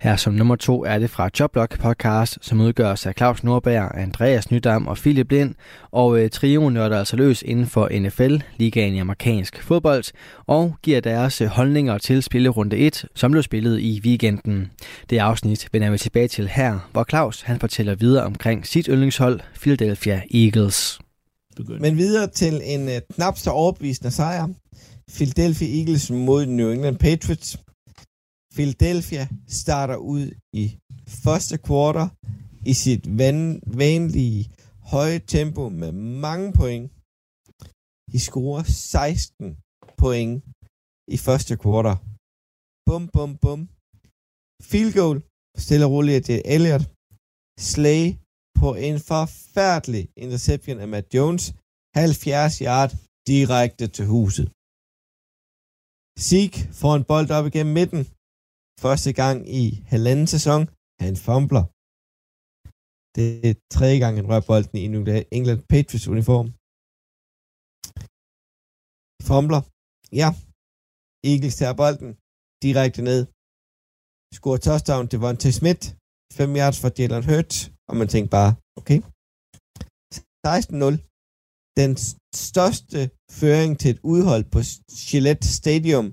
[0.00, 4.50] Her som nummer to er det fra Joblog podcast, som udgøres af Claus Nordberg, Andreas
[4.50, 5.54] Nydam og Philip Lind,
[5.90, 10.04] og øh, trioen nørder altså løs inden for NFL, ligaen i amerikansk fodbold,
[10.46, 14.70] og giver deres øh, holdninger til spillerunde 1, som blev spillet i weekenden.
[15.10, 19.40] Det afsnit vender vi tilbage til her, hvor Claus han fortæller videre omkring sit yndlingshold,
[19.60, 19.93] Philadelphia
[20.42, 21.00] Eagles.
[21.56, 21.80] Begynd.
[21.80, 24.48] Men videre til en uh, knap så overbevisende sejr.
[25.16, 27.58] Philadelphia Eagles mod New England Patriots.
[28.56, 30.78] Philadelphia starter ud i
[31.24, 32.08] første kvartal
[32.66, 34.50] i sit van, vanlige
[34.92, 35.92] høje tempo med
[36.26, 36.84] mange point.
[38.12, 39.56] De scorer 16
[40.02, 40.44] point
[41.14, 41.96] i første kvartal.
[42.86, 43.60] Bum, bum, bum.
[44.70, 45.16] Field goal.
[45.64, 46.84] Stille og roligt til Elliott.
[47.70, 48.04] Slay
[48.60, 51.44] på en forfærdelig interception af Matt Jones,
[51.96, 52.90] 70 yard
[53.30, 54.46] direkte til huset.
[56.26, 58.02] Sieg får en bold op igennem midten.
[58.84, 60.62] Første gang i halvanden sæson.
[61.04, 61.64] Han fumbler.
[63.16, 65.02] Det er tredje gang, han rører bolden i New
[65.38, 66.48] England Patriots uniform.
[69.28, 69.62] Fumbler.
[70.20, 70.28] Ja.
[71.30, 72.10] Eagles tager bolden
[72.64, 73.20] direkte ned.
[74.36, 75.84] Scorer touchdown til Vontae Smith.
[76.38, 77.58] 5 yards for Jalen Hurts.
[77.88, 78.98] Og man tænkte bare, okay.
[80.46, 80.96] 16-0.
[81.80, 81.92] Den
[82.48, 82.98] største
[83.40, 84.60] føring til et udhold på
[85.08, 86.06] Gillette Stadium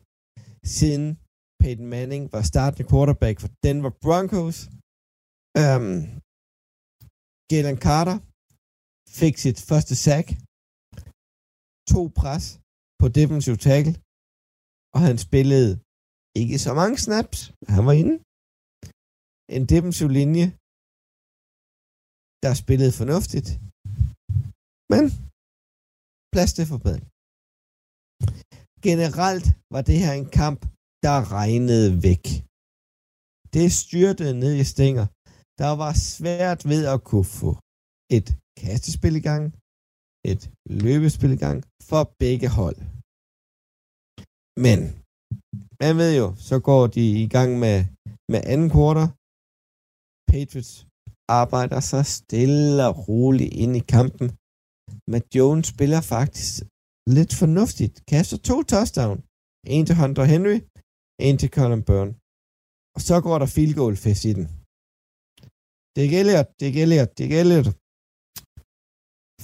[0.75, 1.05] siden
[1.61, 4.57] Peyton Manning var startende quarterback for Denver Broncos.
[5.63, 5.93] Um,
[7.51, 8.17] Jalen Carter
[9.19, 10.27] fik sit første sack.
[11.91, 12.45] To pres
[12.99, 13.95] på defensive tackle.
[14.95, 15.71] Og han spillede
[16.41, 17.39] ikke så mange snaps.
[17.75, 18.15] Han var inde.
[19.57, 20.45] En defensiv linje,
[22.43, 23.49] der spillede fornuftigt.
[24.93, 25.03] Men
[26.33, 27.05] plads til forbedring.
[28.87, 30.59] Generelt var det her en kamp,
[31.05, 32.25] der regnede væk.
[33.55, 35.05] Det styrtede ned i stænger.
[35.61, 37.51] Der var svært ved at kunne få
[38.17, 38.27] et
[38.61, 39.43] kastespil i gang,
[40.31, 40.41] et
[40.85, 41.57] løbespil i gang
[41.89, 42.79] for begge hold.
[44.65, 44.79] Men
[45.83, 47.77] man ved jo, så går de i gang med,
[48.31, 49.09] med anden kvartal.
[50.31, 50.73] Patriots
[51.39, 54.27] arbejder sig stille og roligt ind i kampen.
[55.11, 56.51] Matt Jones spiller faktisk
[57.15, 57.95] lidt fornuftigt.
[58.11, 59.17] Kaster to touchdown.
[59.75, 60.57] En til Hunter Henry,
[61.27, 62.13] en til Colin Byrne.
[62.95, 64.45] Og så går der field goal fest i den.
[65.95, 67.67] Det er Elliot, det er Elliot, det er Elliot.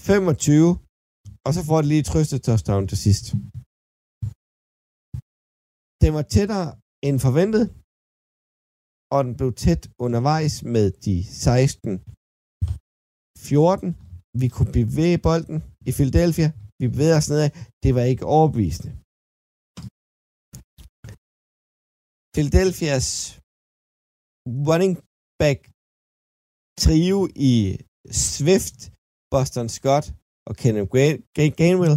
[0.09, 0.69] 25,
[1.45, 3.25] og så får det lige trøstet touchdown til sidst.
[6.03, 6.67] Den var tættere
[7.07, 7.65] end forventet,
[9.15, 11.15] og den blev tæt undervejs med de
[11.47, 11.91] 16
[13.49, 13.89] 14.
[14.41, 15.57] Vi kunne bevæge bolden
[15.89, 16.49] i Philadelphia.
[16.79, 17.49] Vi bevægede os nedad.
[17.83, 18.91] Det var ikke overbevisende.
[22.35, 23.07] Philadelphias
[24.69, 24.93] running
[25.41, 25.59] back
[26.83, 27.19] trio
[27.51, 27.53] i
[28.33, 28.77] Swift,
[29.33, 30.05] Boston Scott
[30.47, 30.89] og Kenneth
[31.59, 31.95] Gainwell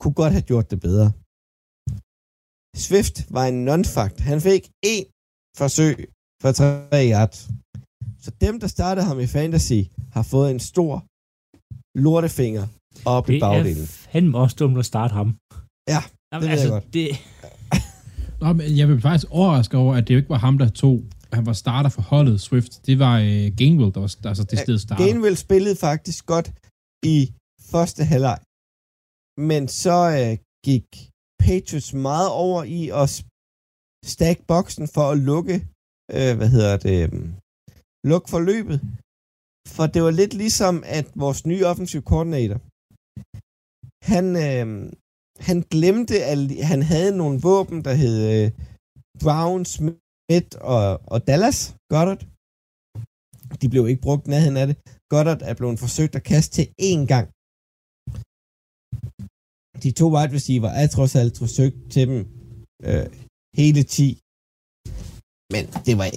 [0.00, 1.08] kunne godt have gjort det bedre.
[2.84, 4.18] Swift var en non-fact.
[4.30, 5.04] Han fik en
[5.60, 5.96] forsøg
[6.42, 7.38] for 3 yards.
[8.24, 9.80] Så dem, der startede ham i fantasy,
[10.16, 10.92] har fået en stor
[12.06, 12.66] lortefinger
[13.04, 13.82] op det i bagdelen.
[13.82, 15.28] er fandme også dumt at starte ham.
[15.92, 16.00] Ja,
[16.32, 16.94] Jamen, ved jeg altså, godt.
[16.94, 17.06] Det,
[18.40, 20.96] Nå, men jeg vil faktisk overraske over, at det jo ikke var ham, der tog,
[21.32, 22.86] han var starter for holdet Swift.
[22.86, 25.04] Det var øh, Gainwell, der var altså det sted starter.
[25.04, 26.48] Gainwell spillede faktisk godt
[27.16, 27.18] i
[27.72, 28.38] første halvleg.
[29.50, 30.32] Men så øh,
[30.68, 30.86] gik
[31.44, 33.08] Patriots meget over i at
[34.14, 35.56] stack boksen for at lukke,
[36.16, 37.28] øh, hvad hedder det, øhm,
[38.10, 38.78] lukke forløbet.
[39.76, 42.58] For det var lidt ligesom, at vores nye offensive koordinator,
[44.12, 44.66] han, øh,
[45.48, 46.38] han glemte, at
[46.72, 48.46] han havde nogle våben, der hed øh,
[49.22, 51.58] Brown, Smith og, og Dallas
[51.92, 52.22] Goddard.
[53.60, 54.76] De blev ikke brugt nærheden af det.
[55.12, 57.26] Goddard er blevet forsøgt at kaste til én gang.
[59.82, 62.18] De to wide receiver er trods alt forsøgt til dem
[62.88, 63.06] øh,
[63.60, 64.06] hele 10.
[65.54, 66.08] Men det var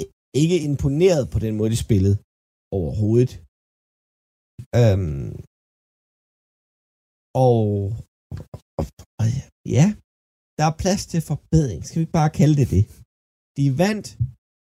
[0.41, 2.15] ikke imponeret på den måde, de spillede
[2.77, 3.33] overhovedet.
[4.79, 5.31] Øhm,
[7.45, 7.59] og,
[8.79, 8.83] og,
[9.19, 9.25] og
[9.77, 9.85] ja,
[10.57, 11.79] der er plads til forbedring.
[11.85, 12.83] Skal vi ikke bare kalde det det?
[13.57, 14.07] De vandt.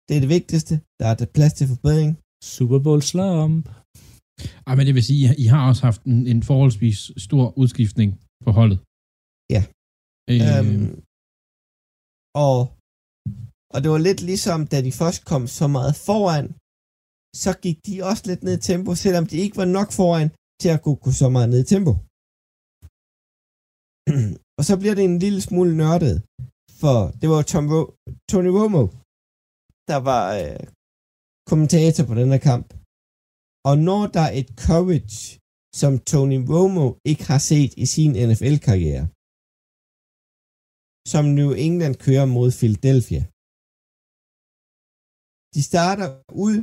[0.07, 0.75] Det er det vigtigste.
[1.01, 2.11] Der er der plads til forbedring.
[2.55, 3.65] Super Bowl slump.
[4.67, 8.11] Ej, men det vil sige, I har også haft en, en forholdsvis stor udskiftning
[8.45, 8.79] på holdet.
[9.55, 9.63] Ja.
[10.31, 10.91] Øh, Øhm,
[12.45, 12.57] og,
[13.75, 16.47] og det var lidt ligesom, da de først kom så meget foran,
[17.43, 20.29] så gik de også lidt ned i tempo, selvom de ikke var nok foran
[20.61, 21.93] til at kunne gå så meget ned i tempo.
[24.59, 26.17] og så bliver det en lille smule nørdet,
[26.81, 27.93] for det var Tom Ro-
[28.31, 28.85] Tony Romo,
[29.91, 30.65] der var øh,
[31.51, 32.67] kommentator på den her kamp.
[33.69, 35.23] Og når der er et courage,
[35.81, 39.05] som Tony Romo ikke har set i sin NFL-karriere,
[41.13, 43.23] som New England kører mod Philadelphia.
[45.55, 46.09] De starter
[46.47, 46.57] ud,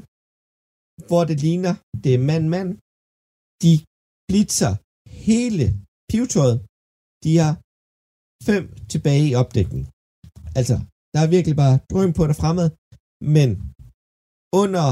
[1.08, 2.70] hvor det ligner, det er mand-mand.
[3.64, 3.74] De
[4.30, 4.74] blitzer
[5.28, 5.66] hele
[6.10, 6.58] pivetøjet.
[7.24, 7.54] De har
[8.50, 9.84] fem tilbage i opdækning.
[10.60, 10.76] Altså,
[11.14, 12.68] der er virkelig bare drøm på det fremad,
[13.36, 13.50] men
[14.62, 14.88] under,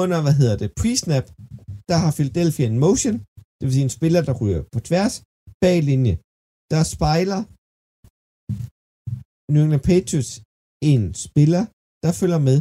[0.00, 1.26] under, hvad hedder det, pre-snap,
[1.90, 3.16] der har Philadelphia en motion,
[3.56, 5.14] det vil sige en spiller, der ryger på tværs,
[5.62, 6.14] bag linje.
[6.72, 7.40] Der spejler
[9.52, 10.32] New England Patriots
[10.92, 11.62] en spiller,
[12.04, 12.58] der følger med.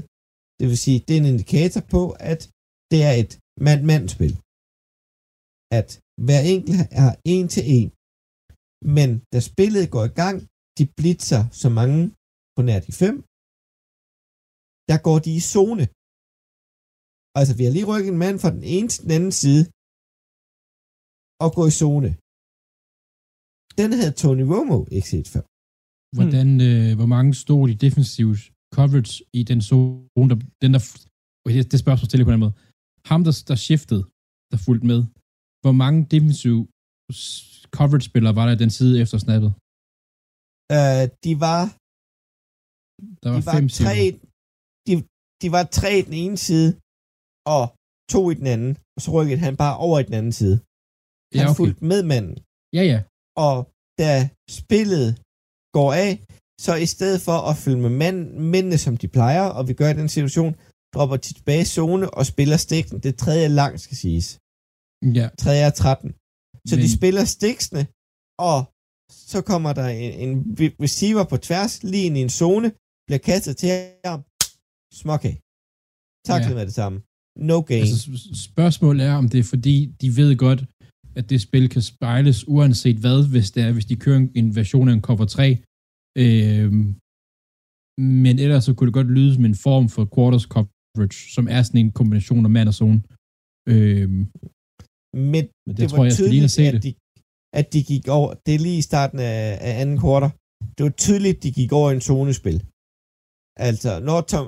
[0.60, 2.42] Det vil sige, det er en indikator på, at
[2.92, 3.34] det er et
[3.68, 4.34] mand-mand-spil.
[5.80, 5.90] At
[6.26, 7.90] hver enkelt er en til en.
[8.98, 10.36] Men da spillet går i gang,
[10.78, 12.02] de blitzer så mange
[12.56, 13.16] på nær de fem,
[14.90, 15.86] der går de i zone.
[17.38, 19.64] Altså, vi har lige rykket en mand fra den ene til den anden side,
[21.44, 22.10] og gå i zone.
[23.80, 25.44] Den havde Tony Romo ikke set før.
[26.20, 28.30] Hvordan, øh, hvor mange stod i defensiv
[28.78, 30.82] coverage i den zone, der, den der,
[31.46, 32.56] okay, det, spørgsmål stille på den måde.
[33.10, 34.04] Ham, der, der shiftede,
[34.52, 35.00] der fulgte med,
[35.64, 36.58] hvor mange defensiv
[37.78, 39.52] coverage-spillere var der i den side efter snappet?
[40.76, 41.62] Uh, de var,
[43.24, 43.98] Der var de var fem tre,
[44.88, 44.94] de,
[45.42, 46.70] de var tre i den ene side,
[47.56, 47.64] og
[48.14, 50.58] to i den anden, og så rykkede han bare over i den anden side.
[51.36, 51.60] Han ja, okay.
[51.62, 52.36] fulgte med manden.
[52.78, 53.00] Ja, ja.
[53.46, 53.56] Og
[54.02, 54.12] da
[54.60, 55.08] spillet
[55.80, 56.12] går af,
[56.66, 58.18] så i stedet for at følge med mand,
[58.54, 60.52] mændene, som de plejer, og vi gør i den situation,
[60.94, 62.96] dropper de tilbage i zone og spiller stikken.
[63.06, 64.28] Det tredje langt, skal siges.
[65.18, 66.10] Ja, Tredje er 13.
[66.70, 67.84] Så Men- de spiller stiksene,
[68.50, 68.60] og
[69.32, 70.34] så kommer der en, en
[70.86, 72.68] receiver på tværs, lige ind i en zone,
[73.08, 73.70] bliver kastet til
[74.12, 74.20] ham.
[75.02, 75.36] Småkag.
[76.30, 76.58] Taklet Ja.
[76.60, 76.98] med det samme.
[77.52, 77.82] No gain.
[77.82, 77.98] altså
[78.48, 80.62] spørgsmålet er, om det er fordi, de ved godt,
[81.20, 84.56] at det spil kan spejles uanset hvad, hvis det er, hvis de kører en- en
[84.56, 85.48] version af en cover 3.
[86.24, 86.86] Øhm,
[88.24, 91.62] men ellers så kunne det godt lyde som en form for quarters coverage, som er
[91.64, 93.00] sådan en kombination af mand og zone.
[93.74, 94.22] Øhm,
[95.32, 96.78] Men men det, det, det tror var jeg, jeg skal lige at se det.
[96.78, 96.92] at de,
[97.60, 100.32] at de gik over, det er lige i starten af, af anden kvartal,
[100.76, 102.58] det var tydeligt, de gik over i en zonespil.
[103.68, 104.46] Altså, når Tom,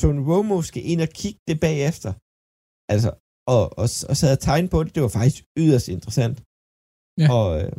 [0.00, 2.12] Tony Romo skal ind og kigge det bagefter,
[2.92, 3.10] altså,
[3.54, 6.36] og, og, og sad og tegne på det, det var faktisk yderst interessant.
[7.20, 7.26] Ja.
[7.36, 7.72] Og, øh,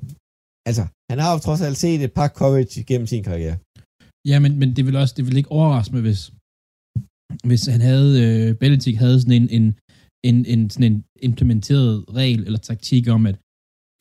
[0.70, 3.58] altså, han har jo trods alt set et par coverage gennem sin karriere.
[4.30, 6.22] Ja, men, men det vil også, det vil ikke overraske mig, hvis,
[7.50, 9.66] hvis han havde, øh, Belichick havde sådan en, en,
[10.30, 13.38] en, en, sådan en implementeret regel eller taktik om, at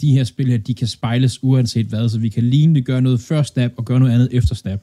[0.02, 3.20] de her spil her, de kan spejles uanset hvad, så vi kan lignende gøre noget
[3.20, 4.80] før snap og gøre noget andet efter snap.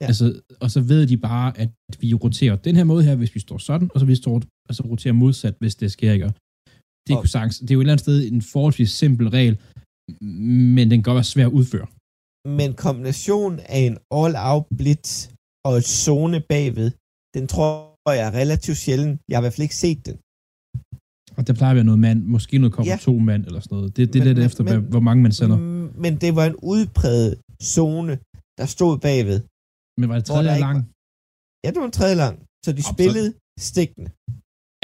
[0.00, 0.06] Ja.
[0.06, 3.40] Altså, og så ved de bare, at vi roterer den her måde her, hvis vi
[3.40, 6.32] står sådan, og så vi står, altså roterer modsat, hvis det sker ikke.
[7.06, 9.56] Det, kunne sagtens, det er jo et eller andet sted en forholdsvis simpel regel,
[10.76, 11.86] men den kan godt være svær at udføre.
[12.60, 15.10] Men kombinationen af en all-out blitz
[15.66, 16.88] og et zone bagved,
[17.36, 19.14] den tror jeg er relativt sjældent.
[19.28, 20.16] Jeg har i hvert fald ikke set den.
[21.38, 22.98] Og der plejer at være noget mand, måske noget kommer Ja.
[23.08, 23.96] to mand eller sådan noget.
[23.96, 25.56] Det, det er lidt men- efter, men- hvor mange man sender.
[25.58, 27.32] Mm, Men det var en udpræget
[27.74, 28.12] zone,
[28.58, 29.38] der stod bagved.
[30.00, 30.78] Men var det tredje lang?
[31.64, 32.34] Ja, det var en tredje lang.
[32.64, 33.28] Så de Op, så- spillede
[33.70, 34.10] stikkende.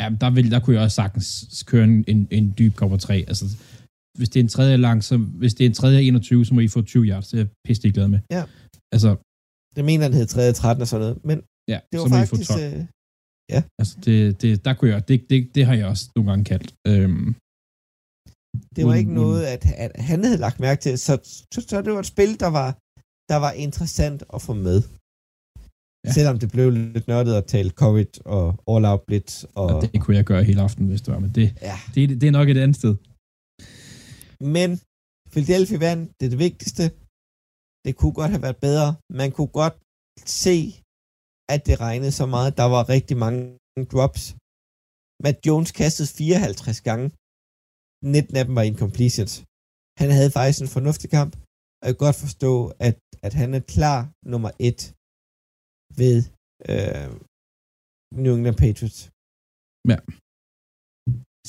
[0.01, 1.27] Ja, men der, vil, der kunne jeg også sagtens
[1.71, 3.15] køre en, en, en dyb cover 3.
[3.31, 3.45] Altså,
[4.19, 6.61] hvis det er en tredje lang, så hvis det er en tredje 21, så må
[6.61, 7.29] I få 20 yards.
[7.29, 8.21] Det er jeg pisse glad med.
[8.37, 8.45] Ja.
[8.95, 9.11] Altså,
[9.77, 11.25] Det mener han hed tredje 13 og sådan noget.
[11.25, 11.37] Men
[11.73, 12.51] ja, det så var må I få faktisk...
[12.51, 12.63] 12.
[12.63, 12.85] Øh,
[13.81, 16.71] Altså, det, det, der kunne jeg, det, det, det har jeg også nogle gange kaldt.
[16.91, 17.27] Øhm,
[18.77, 20.99] det var Uden- ikke noget, at, at han havde lagt mærke til.
[21.07, 21.13] Så,
[21.53, 22.69] så, så det var et spil, der var,
[23.33, 24.79] der var interessant at få med.
[24.83, 24.89] Ja.
[26.07, 26.13] Ja.
[26.17, 29.45] Selvom det blev lidt nørdet at tale COVID og all-out blitz.
[29.61, 31.21] Og, og det kunne jeg gøre hele aften, hvis det var.
[31.25, 31.77] Men det, ja.
[31.95, 32.95] det, det er nok et andet sted.
[34.57, 34.69] Men
[35.33, 36.85] Philadelphia vandt, det er det vigtigste.
[37.85, 38.89] Det kunne godt have været bedre.
[39.21, 39.77] Man kunne godt
[40.45, 40.57] se,
[41.55, 42.57] at det regnede så meget.
[42.61, 43.43] Der var rigtig mange
[43.93, 44.23] drops.
[45.25, 47.07] Matt Jones kastede 54 gange.
[48.05, 49.33] 19 af dem var incompletions.
[50.01, 51.33] Han havde faktisk en fornuftig kamp,
[51.81, 52.53] og jeg kan godt forstå,
[52.89, 52.97] at,
[53.27, 53.99] at han er klar
[54.33, 54.81] nummer et
[56.01, 56.19] ved
[56.71, 57.09] øh,
[58.23, 59.01] New England Patriots.
[59.91, 59.99] Ja.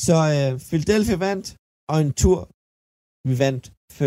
[0.06, 1.48] Så øh, Philadelphia vandt,
[1.92, 2.40] og en tur
[3.28, 3.64] vi vandt
[3.98, 4.00] 25-20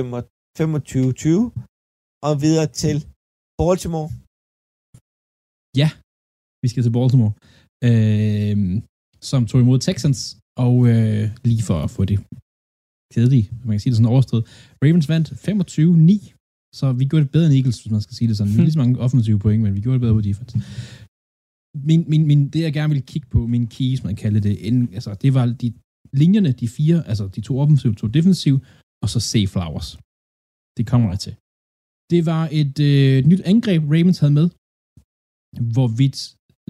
[2.29, 2.97] og videre til
[3.61, 4.09] Baltimore.
[5.81, 5.89] Ja,
[6.63, 7.33] Vi skal til Baltimore,
[7.89, 8.57] øh,
[9.31, 10.21] som tog imod Texans,
[10.65, 12.19] og øh, lige for at få det
[13.15, 14.45] kedelige, man kan sige det sådan overstået,
[14.83, 18.37] Ravens vandt 25-9, så vi gjorde det bedre end Eagles, hvis man skal sige det
[18.37, 18.53] sådan.
[18.53, 20.55] Vi har lige så mange offensive point, men vi gjorde det bedre på defense.
[21.89, 24.95] Min, min, min, det jeg gerne ville kigge på, min keys, man kalder det, inden,
[24.99, 25.69] altså, det var de
[26.13, 28.59] linjerne, de fire, altså de to offensive, to defensive,
[29.03, 29.89] og så se Flowers.
[30.77, 31.35] Det kommer jeg til.
[32.13, 34.47] Det var et øh, nyt angreb, Ravens havde med,
[35.75, 36.19] hvorvidt,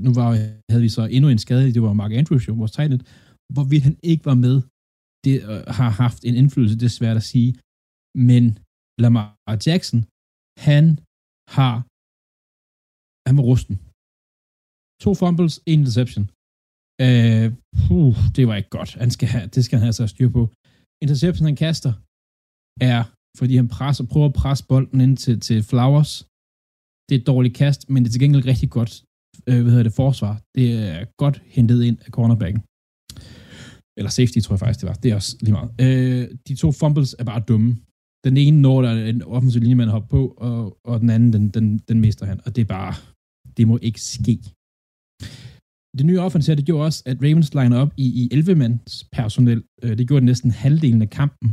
[0.06, 0.28] nu var,
[0.70, 3.00] havde vi så endnu en skade, det var Mark Andrews, jo, vores tegnet,
[3.54, 4.56] hvorvidt han ikke var med,
[5.26, 7.50] det øh, har haft en indflydelse, det er svært at sige,
[8.30, 8.44] men
[9.02, 9.26] Lamar
[9.66, 10.00] Jackson,
[10.68, 10.84] han
[11.56, 11.74] har,
[13.26, 13.76] han var rusten.
[15.04, 16.24] To fumbles, en interception.
[17.06, 17.46] Øh,
[17.82, 18.90] puh, det var ikke godt.
[19.02, 20.42] Han skal have, det skal han altså have så styr på.
[21.04, 21.92] Interception, han kaster,
[22.80, 23.02] er,
[23.38, 26.12] fordi han presser, prøver at presse bolden ind til, til Flowers.
[27.06, 28.92] Det er et dårligt kast, men det er til gengæld rigtig godt,
[29.48, 30.34] øh, hvad hedder det, forsvar.
[30.56, 32.62] Det er godt hentet ind af cornerbacken.
[33.98, 34.94] Eller safety, tror jeg faktisk, det var.
[35.02, 35.70] Det er også lige meget.
[35.84, 37.70] Øh, de to fumbles er bare dumme.
[38.26, 41.48] Den ene når der er en offensiv linjemand hopper på, og, og den anden, den,
[41.48, 42.40] den, den mister han.
[42.44, 42.94] Og det er bare,
[43.56, 44.34] det må ikke ske.
[45.98, 49.62] Det nye offense her, det gjorde også, at Ravens liner op i, i 11-mands personel.
[49.82, 51.48] Øh, det gjorde næsten halvdelen af kampen.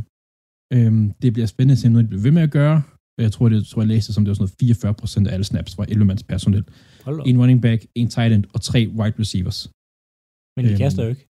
[0.74, 2.82] Øh, det bliver spændende at se, noget de bliver ved med at gøre.
[3.26, 5.46] Jeg tror, det, tror, jeg læste, som det var sådan noget 44 procent af alle
[5.52, 6.64] snaps var 11-mands personel.
[7.30, 9.58] En running back, en tight end og tre wide receivers.
[10.54, 11.24] Men de øhm, kaster jo ikke.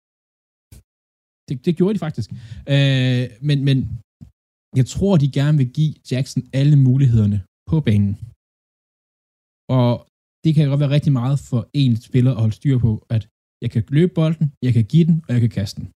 [1.48, 2.30] Det, det gjorde de faktisk.
[2.74, 3.78] Øh, men, men
[4.80, 8.14] jeg tror, de gerne vil give Jackson alle mulighederne på banen.
[9.78, 9.92] Og
[10.44, 13.24] det kan godt være rigtig meget for en spiller at holde styr på, at
[13.64, 15.88] jeg kan løbe bolden, jeg kan give den, og jeg kan kaste den.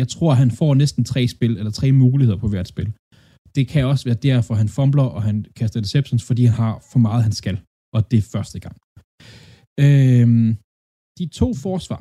[0.00, 2.92] Jeg tror, han får næsten tre spil, eller tre muligheder på hvert spil.
[3.56, 6.98] Det kan også være derfor, han fumbler, og han kaster deceptions, fordi han har for
[6.98, 7.56] meget, han skal.
[7.94, 8.76] Og det er første gang.
[9.84, 10.48] Øhm,
[11.18, 12.00] de to forsvar,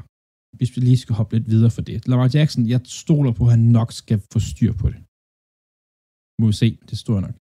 [0.57, 2.07] hvis vi lige skal hoppe lidt videre for det.
[2.07, 4.99] Lamar Jackson, jeg stoler på, at han nok skal få styr på det.
[6.39, 7.35] Må vi se, det står nok.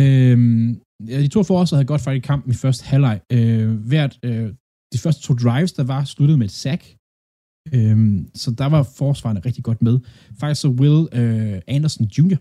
[0.00, 0.68] Øhm,
[1.10, 3.16] ja, de to forsvar havde godt fat i kampen i første halvleg.
[3.36, 4.48] Øh, hvert, øh,
[4.92, 6.82] de første to drives, der var, sluttede med et sack.
[7.74, 9.96] Øhm, så der var forsvarende rigtig godt med.
[10.40, 12.38] Faktisk så Will øh, Anderson Jr.,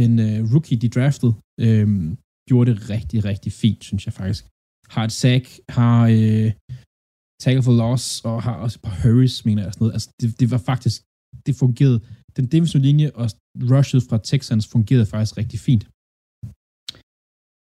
[0.00, 1.34] den øh, rookie, de draftede,
[1.66, 1.88] øh,
[2.48, 4.44] gjorde det rigtig, rigtig fint, synes jeg faktisk.
[4.94, 6.48] Har et sack, har øh,
[7.42, 9.96] tackle for loss, og har også et par hurries, mener jeg, sådan noget.
[9.96, 10.98] Altså, det, det var faktisk,
[11.46, 11.98] det fungerede.
[12.36, 13.26] Den defensive linje og
[13.72, 15.84] rushet fra Texans fungerede faktisk rigtig fint.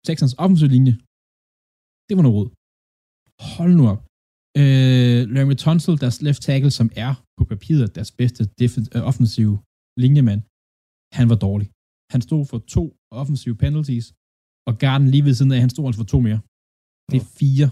[0.09, 0.95] Texans offensive linje,
[2.07, 2.49] det var noget råd.
[3.57, 4.03] Hold nu op.
[4.61, 8.43] Øh, Larry Tunsil, deres left tackle, som er på papiret deres bedste
[8.97, 9.55] uh, offensive
[10.05, 10.41] linjemand,
[11.19, 11.69] han var dårlig.
[12.13, 12.83] Han stod for to
[13.21, 14.07] offensive penalties,
[14.69, 16.41] og Garden lige ved siden af, han stod altså for to mere.
[17.11, 17.69] Det er fire.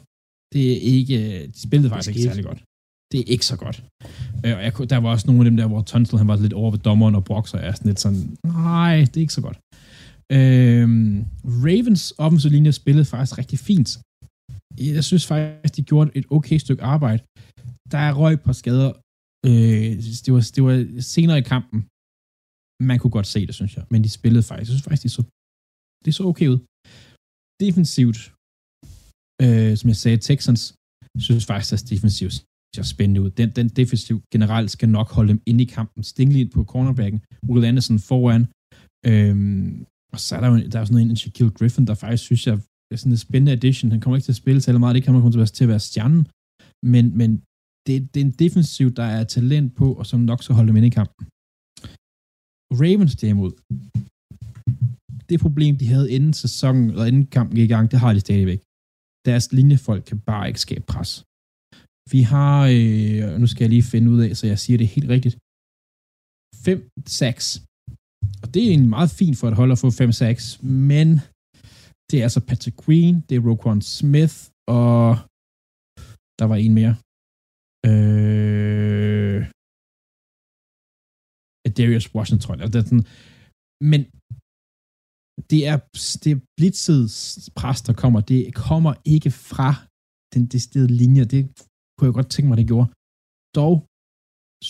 [0.54, 1.16] Det er ikke,
[1.54, 2.60] de spillede faktisk ikke særlig godt.
[3.12, 3.76] Det er ikke så godt.
[4.44, 6.58] Øh, og jeg, der var også nogle af dem der, hvor Tunsil, han var lidt
[6.60, 9.58] over ved dommeren, og Broxer er sådan lidt sådan, nej, det er ikke så godt.
[10.38, 11.24] Øhm,
[11.66, 13.90] Ravens offensive linje spillede faktisk rigtig fint.
[14.78, 17.22] Jeg synes faktisk, de gjorde et okay stykke arbejde.
[17.92, 18.92] Der er røg på skader.
[19.48, 19.90] Øh,
[20.24, 20.76] det, var, det var
[21.14, 21.78] senere i kampen.
[22.90, 23.84] Man kunne godt se det, synes jeg.
[23.92, 24.68] Men de spillede faktisk.
[24.68, 25.22] Jeg synes faktisk, det så,
[26.04, 26.58] det så okay ud.
[27.64, 28.18] Defensivt,
[29.44, 30.62] øh, som jeg sagde, Texans,
[31.28, 32.34] synes faktisk, at defensivt
[32.76, 33.30] ser spændende ud.
[33.40, 36.02] Den, den defensiv generelt skal nok holde dem inde i kampen.
[36.10, 38.42] Stingley på cornerbacken, Will Anderson foran,
[39.10, 42.24] øhm, og så er der jo der er sådan en, en Shaquille Griffin, der faktisk
[42.28, 42.56] synes jeg
[42.98, 43.90] sådan en spændende addition.
[43.90, 45.86] Han kommer ikke til at spille særlig meget, det kan man kun til at være
[45.88, 46.22] stjernen,
[46.92, 47.30] men, men
[47.86, 50.76] det, det er en defensiv, der er talent på, og som nok skal holde dem
[50.76, 51.22] inde i kampen.
[52.82, 53.52] Ravens derimod,
[55.28, 58.20] det problem, de havde inden sæsonen, eller inden kampen gik i gang, det har de
[58.20, 58.60] stadigvæk.
[59.28, 61.10] Deres linjefolk kan bare ikke skabe pres.
[62.12, 65.08] Vi har, øh, nu skal jeg lige finde ud af, så jeg siger det helt
[65.14, 65.34] rigtigt,
[66.66, 67.46] 5 sacks
[68.42, 71.08] og det er egentlig meget fint for et hold at få 5-6, men
[72.12, 74.36] det er altså Patrick Queen, det er Roquan Smith,
[74.80, 75.06] og
[76.38, 76.94] der var en mere.
[77.90, 79.40] Øh,
[81.78, 82.62] Darius Washington, tror jeg.
[82.62, 83.08] Altså, det er sådan,
[83.90, 84.00] men
[85.50, 85.78] det er,
[86.22, 87.02] det er blitzet
[87.58, 88.20] pres, der kommer.
[88.32, 89.70] Det kommer ikke fra
[90.34, 91.24] den deciderede linje.
[91.34, 91.42] Det
[91.94, 92.88] kunne jeg godt tænke mig, det gjorde.
[93.60, 93.74] Dog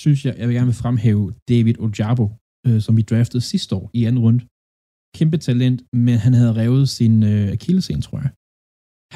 [0.02, 2.26] synes jeg, jeg vil gerne vil fremhæve David Ojabo,
[2.66, 4.40] øh, som vi draftede sidste år i anden runde.
[5.18, 8.32] Kæmpe talent, men han havde revet sin øh, akillesen, tror jeg.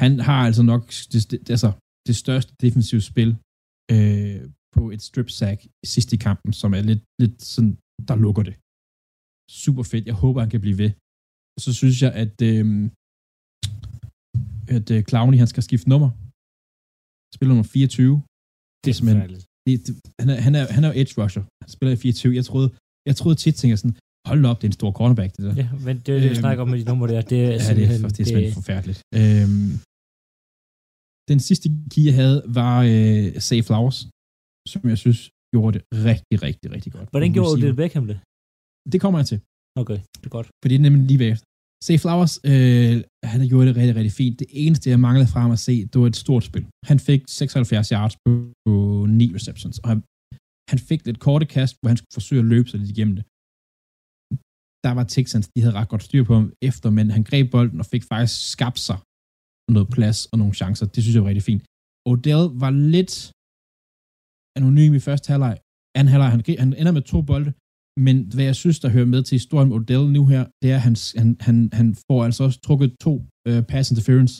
[0.01, 1.69] Han har altså nok det, det, altså,
[2.07, 3.31] det største defensive spil
[3.93, 4.39] øh,
[4.75, 5.59] på et strip sack
[5.93, 7.73] sidst i kampen, som er lidt, lidt sådan,
[8.09, 8.55] der lukker det.
[9.63, 10.05] Super fedt.
[10.11, 10.91] Jeg håber, han kan blive ved.
[11.55, 12.65] Og så synes jeg, at, øh,
[14.75, 16.09] at øh, Clowney, han skal skifte nummer.
[17.35, 18.13] Spiller nummer 24.
[18.83, 19.29] Det er simpelthen...
[19.65, 21.43] Det, det, han, er, han, er, han er edge rusher.
[21.61, 22.35] Han spiller i 24.
[22.39, 22.69] Jeg troede,
[23.09, 23.97] jeg troede tit, tænkte jeg sådan,
[24.31, 25.53] hold op, det er en stor cornerback, det der.
[25.61, 27.21] Ja, men det er det, jeg snakker om med de numre der.
[27.33, 28.99] Det er, ja, det er, det er simpelthen forfærdeligt.
[29.19, 29.69] Øhm,
[31.31, 33.97] den sidste key, jeg havde, var øh, Say Flowers,
[34.71, 35.19] som jeg synes
[35.53, 37.07] gjorde det rigtig, rigtig, rigtig godt.
[37.13, 38.17] Hvordan gjorde det Beckham det?
[38.93, 39.39] Det kommer jeg til.
[39.81, 40.47] Okay, det er godt.
[40.61, 41.45] Fordi det er nemlig lige bagefter.
[41.87, 42.93] Say Flowers, øh,
[43.31, 44.35] han har gjort det rigtig, rigtig fint.
[44.39, 46.65] Det eneste, jeg manglede fra ham at se, det var et stort spil.
[46.89, 48.31] Han fik 76 yards på,
[48.65, 48.73] på
[49.09, 49.99] 9 receptions, og han,
[50.71, 53.25] han fik lidt korte kast, hvor han skulle forsøge at løbe sig lidt igennem det.
[54.87, 57.79] Der var Texans, de havde ret godt styr på ham efter, men han greb bolden
[57.83, 58.99] og fik faktisk skabt sig
[59.75, 60.85] noget plads og nogle chancer.
[60.93, 61.63] Det synes jeg var rigtig fint.
[62.11, 63.15] Odell var lidt
[64.57, 65.55] anonym i første halvleg.
[65.97, 67.51] Anden halvleg, han, han ender med to bolde,
[68.05, 70.77] men hvad jeg synes, der hører med til historien med Odell nu her, det er,
[70.79, 73.13] at han, han, han, han får altså også trukket to
[73.49, 74.33] uh, pass interference.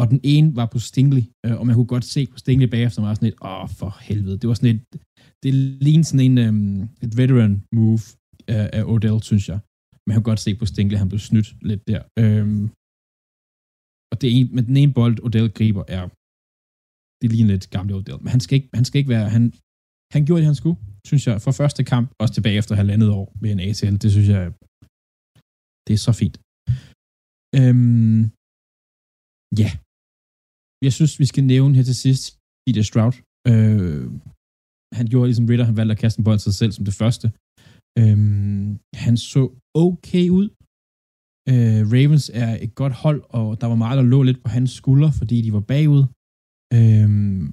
[0.00, 3.02] og den ene var på Stingley, øh, og man kunne godt se på Stingley bagefter,
[3.02, 4.82] var sådan et, åh, for helvede, det var sådan et,
[5.42, 5.54] det
[5.86, 8.00] lignede sådan en, øhm, et veteran move
[8.56, 9.58] af, af Odell, synes jeg.
[10.06, 12.02] Man kan godt se på Stinkle, han blev snydt lidt der.
[12.22, 12.64] Øhm,
[14.10, 16.04] og det ene, men den ene bold, Odell griber, er,
[17.20, 19.44] det ligner lidt gamle Odell, men han skal ikke, han skal ikke være, han,
[20.14, 20.78] han gjorde det, han skulle,
[21.08, 24.28] synes jeg, for første kamp, også tilbage efter halvandet år med en ACL, det synes
[24.34, 24.44] jeg,
[25.86, 26.36] det er så fint.
[27.58, 28.20] Øhm,
[29.62, 29.70] ja.
[30.86, 32.22] Jeg synes, vi skal nævne her til sidst
[32.62, 32.80] C.J.
[32.90, 33.14] Stroud.
[33.50, 34.04] Øh,
[34.98, 36.96] han gjorde ligesom Ritter, han valgte at kaste en bold til sig selv som det
[37.02, 37.26] første.
[38.00, 38.68] Øhm,
[39.04, 39.42] han så
[39.86, 40.46] okay ud.
[41.52, 44.70] Øh, Ravens er et godt hold, og der var meget, der lå lidt på hans
[44.80, 46.02] skuldre, fordi de var bagud.
[46.78, 47.44] Øhm,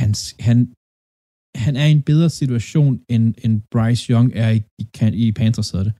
[0.00, 0.10] han,
[0.46, 0.56] han,
[1.64, 4.86] han er i en bedre situation, end, end Bryce Young er i, i,
[5.28, 5.94] i Panthers, hedder det.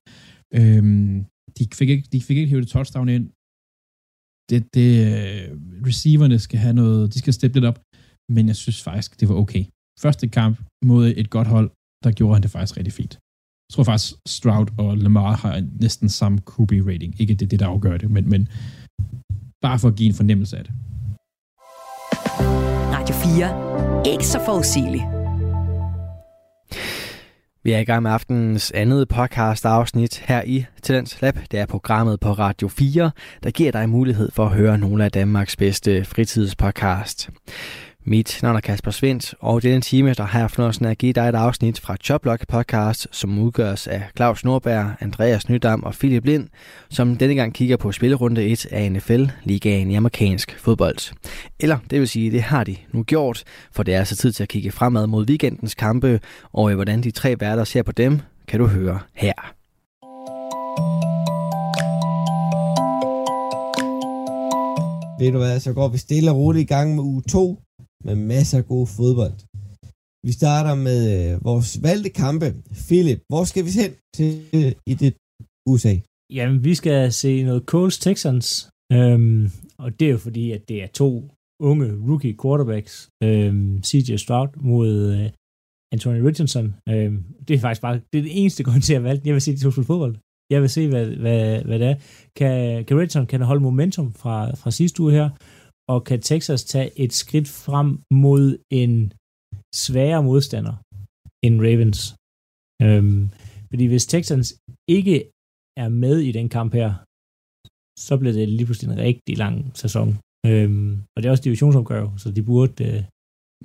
[0.59, 1.15] Øhm,
[1.57, 3.27] de fik ikke, de fik ikke hævet touchdown ind.
[4.51, 5.47] Det, det, øh,
[5.89, 7.79] receiverne skal have noget, de skal steppe lidt op,
[8.35, 9.65] men jeg synes faktisk, det var okay.
[10.05, 10.57] Første kamp
[10.91, 11.69] mod et godt hold,
[12.05, 13.15] der gjorde han det faktisk rigtig fint.
[13.69, 17.21] Jeg tror faktisk, Stroud og Lamar har næsten samme QB-rating.
[17.21, 18.49] Ikke det, det der afgør det, men, men
[19.63, 20.73] bare for at give en fornemmelse af det.
[22.95, 24.13] Radio 4.
[24.13, 25.05] Ikke så forudsigeligt.
[27.65, 31.39] Vi er i gang med aftenens andet podcast afsnit her i Talents Lab.
[31.51, 33.11] Det er programmet på Radio 4,
[33.43, 37.31] der giver dig mulighed for at høre nogle af Danmarks bedste fritidspodcast.
[38.09, 41.29] Mit navn er Kasper Svendt, og denne time, der har jeg fornøjelsen at give dig
[41.29, 46.49] et afsnit fra Choplock podcast, som udgøres af Claus Nordberg, Andreas Nydam og Philip Lind,
[46.91, 51.15] som denne gang kigger på spillerunde 1 af NFL, ligaen i amerikansk fodbold.
[51.61, 54.43] Eller det vil sige, det har de nu gjort, for det er altså tid til
[54.43, 56.21] at kigge fremad mod weekendens kampe,
[56.53, 59.53] og hvordan de tre værter ser på dem, kan du høre her.
[65.21, 67.66] Ved du hvad, så går vi stille og roligt i gang med uge 2
[68.07, 69.37] med masser af god fodbold.
[70.27, 72.49] Vi starter med øh, vores valgte kampe.
[72.89, 75.13] Philip, hvor skal vi hen til øh, i det
[75.71, 75.95] USA?
[76.37, 78.49] Jamen, vi skal se noget Coles Texans,
[78.93, 81.11] øhm, og det er jo fordi, at det er to
[81.71, 85.31] unge rookie quarterbacks, øhm, CJ Stroud mod øh,
[85.93, 86.75] Anthony Richardson.
[86.89, 89.27] Øhm, det er faktisk bare det, er det eneste grund til, at jeg valgte.
[89.27, 90.17] Jeg vil se de to spille fodbold.
[90.51, 91.97] Jeg vil se, hvad, hvad, hvad det er.
[92.37, 95.31] Kan, kan Richardson kan holde momentum fra, fra sidste uge her,
[95.93, 97.89] og kan Texas tage et skridt frem
[98.25, 98.47] mod
[98.83, 99.13] en
[99.85, 100.75] sværere modstander
[101.47, 102.01] end Ravens.
[102.85, 103.23] Øhm,
[103.71, 104.49] fordi hvis Texans
[104.97, 105.17] ikke
[105.83, 106.91] er med i den kamp her,
[108.07, 110.09] så bliver det lige pludselig en rigtig lang sæson.
[110.51, 112.99] Øhm, og det er også divisionsopgør, så de burde, øh,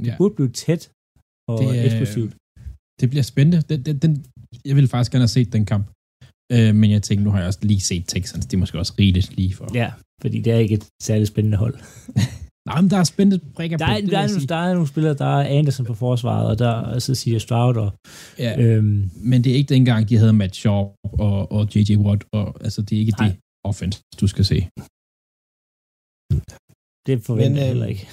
[0.06, 0.16] de ja.
[0.18, 0.82] burde blive tæt
[1.52, 2.34] og det, øh, eksplosivt.
[3.00, 3.60] Det bliver spændende.
[3.70, 4.12] Den, den, den,
[4.70, 5.86] jeg vil faktisk gerne have set den kamp.
[6.52, 8.46] Øh, men jeg tænker, nu har jeg også lige set Texans.
[8.46, 9.68] Det er måske også rigeligt lige for.
[9.74, 9.92] Ja,
[10.22, 11.76] fordi det er ikke et særligt spændende hold.
[12.70, 14.08] Nej, men der er spændende brikker der er, på.
[14.10, 17.16] Der, er, der er nogle spillere, der er Anderson på forsvaret, og der er så
[17.16, 17.76] siger Stroud.
[17.76, 17.92] Og,
[18.40, 21.98] ja, øhm, men det er ikke dengang, de havde Matt Shaw og, og J.J.
[21.98, 23.28] Watt, og altså, det er ikke nej.
[23.28, 24.68] det offense, du skal se.
[27.08, 28.08] Det forventer jeg øh, heller ikke.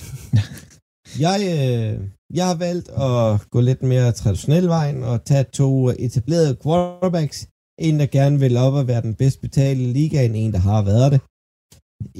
[1.26, 1.94] jeg, øh,
[2.34, 7.48] jeg har valgt at gå lidt mere traditionel vejen og tage to etablerede quarterbacks.
[7.86, 10.80] En, der gerne vil op og være den bedst betalte i ligaen, en, der har
[10.92, 11.20] været det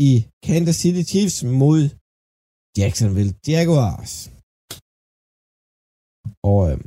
[0.08, 0.12] i
[0.48, 1.80] Kansas City Chiefs mod
[2.80, 4.12] Jacksonville Jaguars.
[6.50, 6.78] Og øh,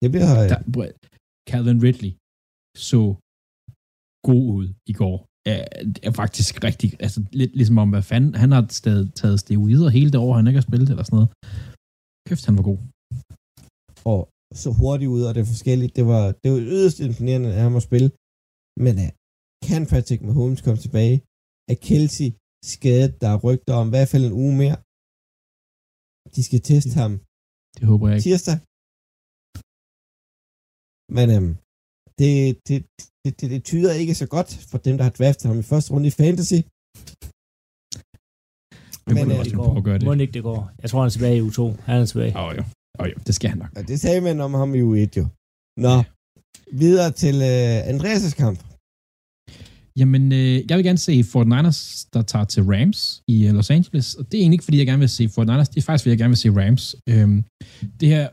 [0.00, 0.30] det bliver...
[0.42, 0.60] Øh, der,
[1.50, 2.12] Calvin Ridley
[2.90, 3.02] så
[4.28, 5.16] god ud i går.
[5.52, 5.62] Er,
[6.06, 10.10] er faktisk rigtig, altså lidt ligesom om, hvad fanden, han har stadig taget steroider hele
[10.12, 11.30] det år, han ikke har spillet eller sådan noget.
[12.28, 12.80] Kæft, han var god.
[14.12, 14.20] Og
[14.62, 15.96] så hurtigt ud, og det er forskelligt.
[15.98, 18.08] Det var, det var yderst imponerende af ham at spille.
[18.84, 19.08] Men uh,
[19.68, 21.16] kan Patrick Mahomes komme tilbage?
[21.72, 22.28] Er Kelsey
[22.72, 23.12] skadet?
[23.20, 24.76] Der er rygter om i hvert fald en uge mere.
[26.34, 27.12] De skal teste ham.
[27.76, 28.26] Det håber jeg ikke.
[28.28, 28.58] Tirsdag.
[31.16, 31.54] Men øhm,
[32.20, 32.30] det,
[32.68, 32.78] det,
[33.22, 35.88] det, det, det tyder ikke så godt for dem, der har draftet ham i første
[35.92, 36.60] runde i Fantasy.
[39.08, 39.70] Men, Men øh, det går.
[39.88, 40.04] Gøre det.
[40.08, 40.60] Må ikke det går.
[40.82, 41.60] Jeg tror, han er tilbage i U2.
[41.88, 42.32] Han er tilbage.
[42.42, 42.62] Oh, jo.
[42.98, 43.72] Oh, jo, det skal han nok.
[43.78, 45.26] Og det sagde man om ham i U1 jo.
[45.86, 45.96] Nå,
[46.72, 48.58] videre til uh, Andreas' kamp.
[50.00, 51.80] Jamen, øh, jeg vil gerne se Fort Niners,
[52.14, 54.14] der tager til Rams i uh, Los Angeles.
[54.14, 55.68] Og det er egentlig ikke, fordi jeg gerne vil se Fort Niners.
[55.68, 56.96] Det er faktisk, fordi jeg gerne vil se Rams.
[57.08, 57.44] Øhm,
[58.00, 58.24] det her...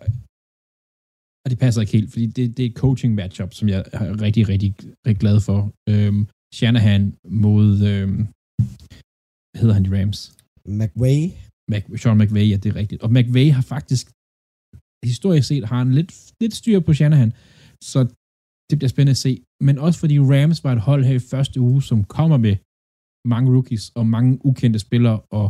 [1.44, 4.22] Og det passer ikke helt, fordi det, det er et coaching matchup, som jeg er
[4.22, 5.60] rigtig, rigtig, rigtig glad for.
[5.90, 7.04] Øhm, Shanahan
[7.44, 7.70] mod...
[7.92, 8.18] Øhm,
[9.52, 10.20] hvad hedder han i Rams?
[10.82, 11.20] McVay.
[11.72, 13.02] Mac, Sean McVay, ja, det er rigtigt.
[13.02, 14.06] Og McVay har faktisk
[15.04, 17.34] historisk set har han lidt, lidt styr på Shanahan.
[17.84, 18.00] Så
[18.70, 19.42] det bliver spændende at se.
[19.62, 22.56] Men også fordi Rams var et hold her i første uge, som kommer med
[23.28, 25.48] mange rookies og mange ukendte spillere, og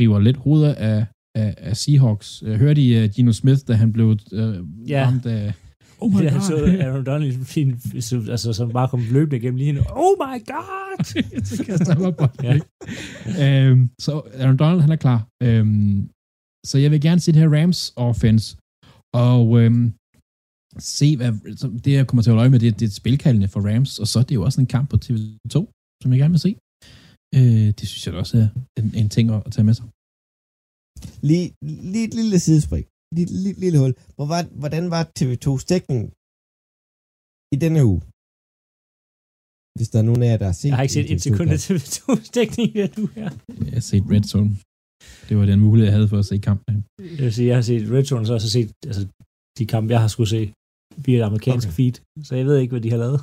[0.00, 2.42] river lidt hoveder af, af, af Seahawks.
[2.46, 5.04] Jeg hørte I uh, Gino Smith, da han blev uh, Ja.
[5.06, 5.54] ramt af...
[6.02, 6.40] Oh my det, god!
[6.40, 6.54] så
[6.84, 7.68] Aaron Donald fin,
[8.30, 9.80] altså, som bare kom løbende igennem lige nu.
[9.90, 11.04] Oh my god!
[11.44, 12.58] så kaster han mig på Ja.
[13.26, 13.64] ja.
[13.68, 15.28] øhm, Så Aaron Donald, han er klar.
[15.42, 16.10] Øhm,
[16.68, 18.46] så jeg vil gerne se det her Rams offense,
[19.28, 19.86] og øhm,
[20.98, 21.32] se, hvad,
[21.84, 24.06] det jeg kommer til at holde øje med, det, det er spilkaldende for Rams, og
[24.10, 25.56] så er det jo også en kamp på TV2,
[26.02, 26.52] som jeg gerne vil se.
[27.38, 28.48] Øh, det synes jeg også er
[28.80, 29.86] en, en ting at, at tage med sig.
[31.30, 31.46] Lige,
[31.92, 32.84] lige et lille sidespring.
[33.14, 33.92] Lige et lille, lille hul.
[34.16, 36.02] Hvor var, hvordan var TV2's dækning
[37.54, 38.00] i denne uge?
[39.76, 41.22] Hvis der er nogen af jer, der har set Jeg har ikke set en et
[41.26, 42.20] sekund af TV2-kamp.
[42.20, 43.30] TV2's dækning i den uge her.
[43.66, 44.52] Jeg har set Red Zone.
[45.28, 46.84] Det var den mulighed, jeg havde for at se kampen.
[47.18, 49.02] Jeg vil sige, jeg har set Red Zone, og så har jeg så set altså,
[49.58, 50.52] de kampe, jeg har skulle se
[51.04, 51.76] via et amerikansk Okay.
[51.76, 51.94] feed.
[52.24, 53.20] Så jeg ved ikke, hvad de har lavet.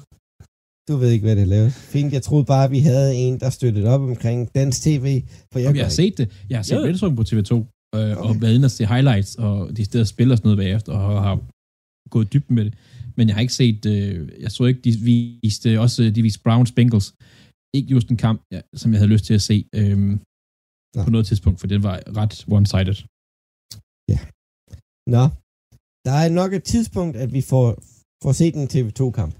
[0.89, 1.71] Du ved ikke, hvad det lavet.
[1.73, 5.05] Fint, jeg troede bare, at vi havde en, der støttede op omkring dansk tv.
[5.51, 6.27] For jeg, Jeg, jeg har set det.
[6.49, 6.83] Jeg har set.
[6.83, 7.63] Red Zone på TV2, øh,
[7.95, 8.15] okay.
[8.15, 11.35] og været inde og se highlights, og de steder spiller sådan noget bagefter, og har
[12.09, 12.73] gået dybden med det.
[13.17, 16.71] Men jeg har ikke set, øh, jeg så ikke, de viste også, de viste Browns
[16.71, 17.13] Bengals.
[17.77, 20.17] Ikke just en kamp, ja, som jeg havde lyst til at se øh,
[20.97, 21.03] Nå.
[21.07, 22.97] på noget tidspunkt, for den var ret one-sided.
[25.15, 25.23] Nå,
[26.07, 27.65] der er nok et tidspunkt, at vi får,
[28.23, 29.33] får set en TV2-kamp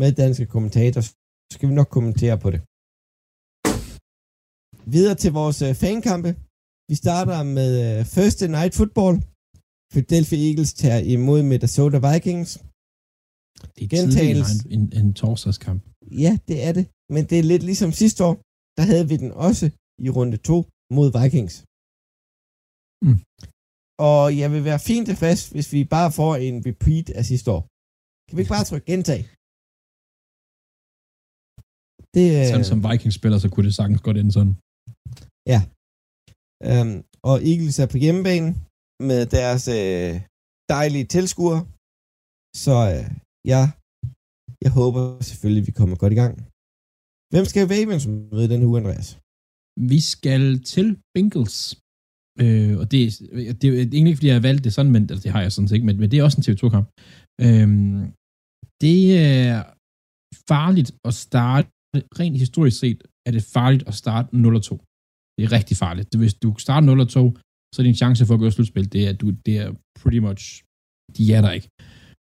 [0.00, 1.04] med danske kommentatorer.
[1.06, 1.12] Så
[1.54, 2.60] skal vi nok kommentere på det.
[4.94, 6.30] Videre til vores øh, fankampe.
[6.90, 9.14] Vi starter med øh, Thursday Night Football.
[9.92, 12.50] Philadelphia Eagles tager imod Minnesota Vikings.
[13.76, 15.80] Det er tidligere en, en, en torsdagskamp.
[16.24, 16.84] Ja, det er det.
[17.14, 18.34] Men det er lidt ligesom sidste år.
[18.78, 19.66] Der havde vi den også
[20.06, 20.56] i runde 2
[20.96, 21.54] mod Vikings.
[23.06, 23.18] Mm.
[24.08, 27.62] Og jeg vil være fint tilfreds, hvis vi bare får en repeat af sidste år.
[28.26, 29.22] Kan vi ikke bare trykke gentag?
[32.16, 34.54] Det, øh, Sådan som Vikings spiller, så kunne det sagtens godt ende sådan.
[36.68, 36.96] øhm,
[37.30, 38.48] og Eagles er på hjemmebane
[39.08, 40.12] med deres øh,
[40.74, 41.60] dejlige tilskuere.
[42.64, 43.04] Så øh,
[43.52, 43.62] ja,
[44.64, 46.34] jeg håber selvfølgelig, vi kommer godt i gang.
[47.32, 49.08] Hvem skal Ravens møde den uge, Andreas?
[49.80, 51.58] Vi skal til Bengals.
[52.42, 53.00] Øh, og det,
[53.60, 55.52] det er egentlig ikke, fordi jeg har valgt det sådan, men altså, det har jeg
[55.52, 56.86] sådan set ikke, men, men det er også en TV2-kamp.
[57.46, 57.68] Øh,
[58.84, 58.98] det
[59.28, 59.54] er
[60.52, 61.68] farligt at starte,
[62.20, 64.38] rent historisk set, er det farligt at starte 0-2.
[65.36, 66.14] Det er rigtig farligt.
[66.22, 67.40] Hvis du starter 0-2,
[67.72, 69.70] så er din chance for at gå i slutspil, det er, du, det er
[70.00, 70.42] pretty much,
[71.16, 71.68] de er der ikke.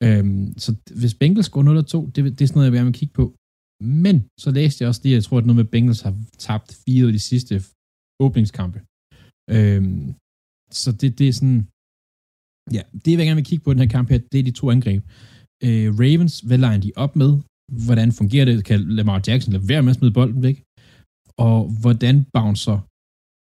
[0.05, 0.70] Øhm, så
[1.01, 3.24] hvis Bengals går 0-2, det, det er sådan noget, jeg vil gerne kigge på.
[4.03, 7.07] Men så læste jeg også lige, jeg tror, at noget med Bengals har tabt fire
[7.07, 7.55] af de sidste
[8.24, 8.78] åbningskampe.
[9.57, 10.14] Øhm,
[10.80, 11.61] så det, det er sådan,
[12.76, 14.70] ja, det jeg gerne vil kigge på den her kamp her, det er de to
[14.70, 15.03] angreb.
[15.66, 17.33] Øh, Ravens, hvad leger de op med?
[17.87, 18.64] Hvordan fungerer det?
[18.64, 20.59] Kan Lamar Jackson lade være med at smide bolden væk?
[21.49, 22.78] Og hvordan bouncer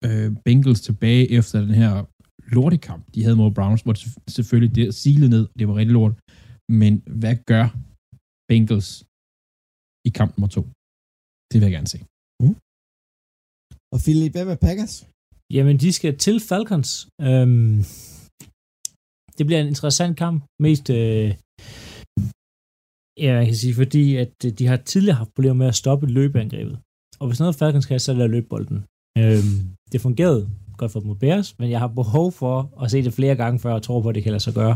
[0.08, 1.94] øh, Bengals tilbage efter den her
[2.56, 6.14] lortekamp, de havde mod Browns, hvor det selvfølgelig det silede ned, det var rigtig lort.
[6.82, 7.66] Men hvad gør
[8.50, 8.90] Bengals
[10.08, 10.62] i kamp nummer to?
[11.50, 12.00] Det vil jeg gerne se.
[13.94, 14.96] Og Philip, hvad med Packers?
[15.56, 16.92] Jamen, de skal til Falcons.
[17.28, 17.76] Øhm,
[19.38, 20.38] det bliver en interessant kamp.
[20.66, 21.28] Mest, øh,
[23.24, 26.06] ja, jeg kan sige, fordi at øh, de har tidligere haft problemer med at stoppe
[26.18, 26.76] løbeangrebet.
[27.20, 28.80] Og hvis noget Falcons kan, så er det at løbe bolden.
[29.22, 29.58] Øhm,
[29.92, 30.42] det fungerede
[30.80, 33.60] godt for dem mod Bears, men jeg har behov for at se det flere gange,
[33.60, 34.76] før jeg tror på, at det kan lade sig gøre.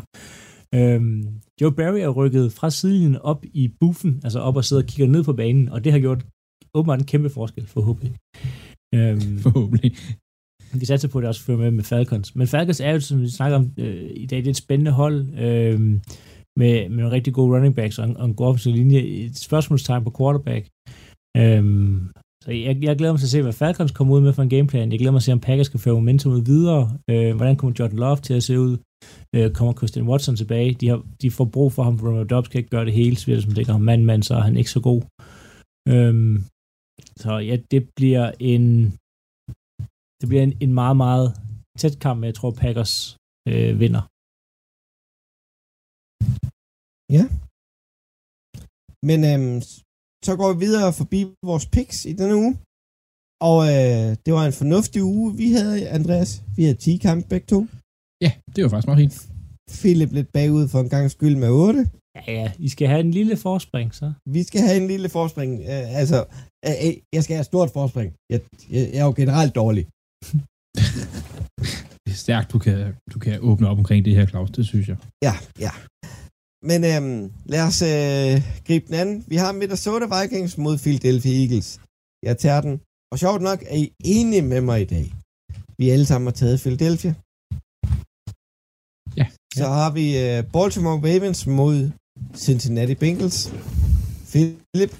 [0.75, 1.23] Øhm,
[1.61, 5.11] Joe Barry er rykket fra sidelinjen op i buffen, altså op og sidder og kigger
[5.11, 6.25] ned på banen, og det har gjort
[6.73, 8.15] åbenbart en kæmpe forskel, forhåbentlig.
[8.95, 9.91] Øhm, Forhåbentlig.
[10.79, 12.35] vi satser på, at det også fører med med Falcons.
[12.35, 14.91] Men Falcons er jo, som vi snakker om øh, i dag, det er et spændende
[14.91, 15.79] hold øh,
[16.59, 18.99] med, med nogle rigtig gode running backs og en, og en god offensiv linje.
[18.99, 20.67] Et spørgsmålstegn på quarterback.
[21.37, 21.63] Øh,
[22.43, 24.49] så jeg, jeg glæder mig til at se, hvad Falcons kommer ud med for en
[24.49, 24.91] gameplan.
[24.91, 26.97] Jeg glæder mig til at se, om Packers kan føre momentum ud videre.
[27.09, 28.77] Øh, hvordan kommer Jordan Love til at se ud?
[29.35, 30.73] Øh, kommer Christian Watson tilbage?
[30.81, 33.15] De, har, de får brug for ham, for Romeo Dobbs kan ikke gøre det hele.
[33.15, 35.01] Så som det ham mand, mand, så er han ikke så god.
[35.93, 36.35] Øhm,
[37.23, 38.65] så ja, det bliver en
[40.19, 41.27] det bliver en, en meget, meget
[41.81, 42.93] tæt kamp, men jeg tror, Packers
[43.51, 44.03] øh, vinder.
[49.09, 49.59] Men øhm,
[50.25, 51.19] så går vi videre forbi
[51.49, 52.53] vores picks i denne uge.
[53.49, 56.31] Og øh, det var en fornuftig uge, vi havde, Andreas.
[56.55, 57.59] Vi havde 10 kampe begge to.
[58.25, 59.17] Ja, det var faktisk meget fint.
[59.81, 61.89] Philip lidt bagud for en gang skyld med 8.
[62.15, 64.13] Ja, ja, I skal have en lille forspring, så.
[64.25, 65.51] Vi skal have en lille forspring.
[65.71, 66.19] Øh, altså,
[66.65, 68.09] øh, øh, jeg skal have et stort forspring.
[68.31, 68.39] Jeg,
[68.71, 69.83] jeg, jeg er jo generelt dårlig.
[72.05, 74.51] Det er stærkt, du kan, du kan åbne op omkring det her, Claus.
[74.51, 74.97] Det synes jeg.
[75.27, 75.33] Ja,
[75.65, 75.71] ja.
[76.69, 78.33] Men øhm, lad os øh,
[78.67, 79.17] gribe den anden.
[79.27, 81.69] Vi har Minnesota Vikings mod Philadelphia Eagles.
[82.27, 85.05] Jeg tager den Og sjovt nok er I enige med mig i dag.
[85.79, 87.13] Vi alle sammen har taget Philadelphia.
[89.55, 89.61] Ja.
[89.61, 91.91] Så har vi uh, Baltimore Ravens mod
[92.35, 93.39] Cincinnati Bengals.
[94.31, 94.93] Philip,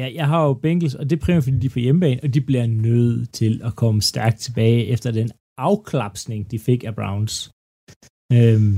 [0.00, 2.34] Ja, jeg har jo Bengals, og det er primært, fordi de er på hjemmebane, og
[2.34, 5.30] de bliver nødt til at komme stærkt tilbage efter den
[5.68, 7.34] afklapsning, de fik af Browns.
[8.36, 8.76] Øhm,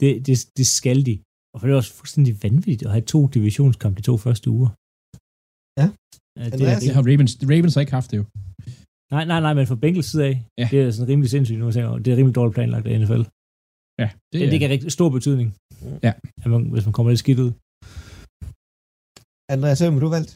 [0.00, 1.14] det, det, det skal de.
[1.52, 4.70] Og for det er også fuldstændig vanvittigt at have to divisionskampe de to første uger.
[5.80, 5.86] Ja.
[6.38, 6.82] ja det er, Andreas?
[6.82, 8.24] Det har Ravens, Ravens har ikke haft det jo.
[9.14, 10.68] Nej, nej, nej, men fra Bengals side af, Ja.
[10.70, 11.98] det er sådan rimelig sindssygt, nu jeg tænker, over.
[11.98, 13.22] det er rimelig dårligt planlagt af NFL.
[14.02, 15.48] Ja, Det, det, det kan rigtig stor betydning,
[16.06, 16.12] Ja.
[16.44, 17.50] at man, hvis man kommer lidt skidt ud.
[19.54, 20.32] Andreas, hvem har du valgt?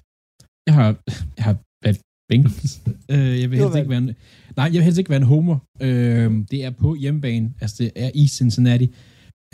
[0.67, 0.89] Jeg har,
[1.37, 2.01] jeg har valgt
[2.31, 2.73] Bengals.
[3.15, 4.11] øh, jeg vil helst ikke være en,
[4.57, 5.59] nej, jeg vil helst ikke være en homer.
[5.87, 8.87] Øh, det er på hjemmebane, altså det er i Cincinnati.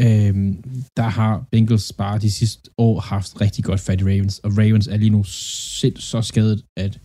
[0.01, 0.35] Øh,
[0.97, 4.87] der har Bengals bare de sidste år haft rigtig godt fat i Ravens, og Ravens
[4.87, 7.01] er lige nu sind så skadet, at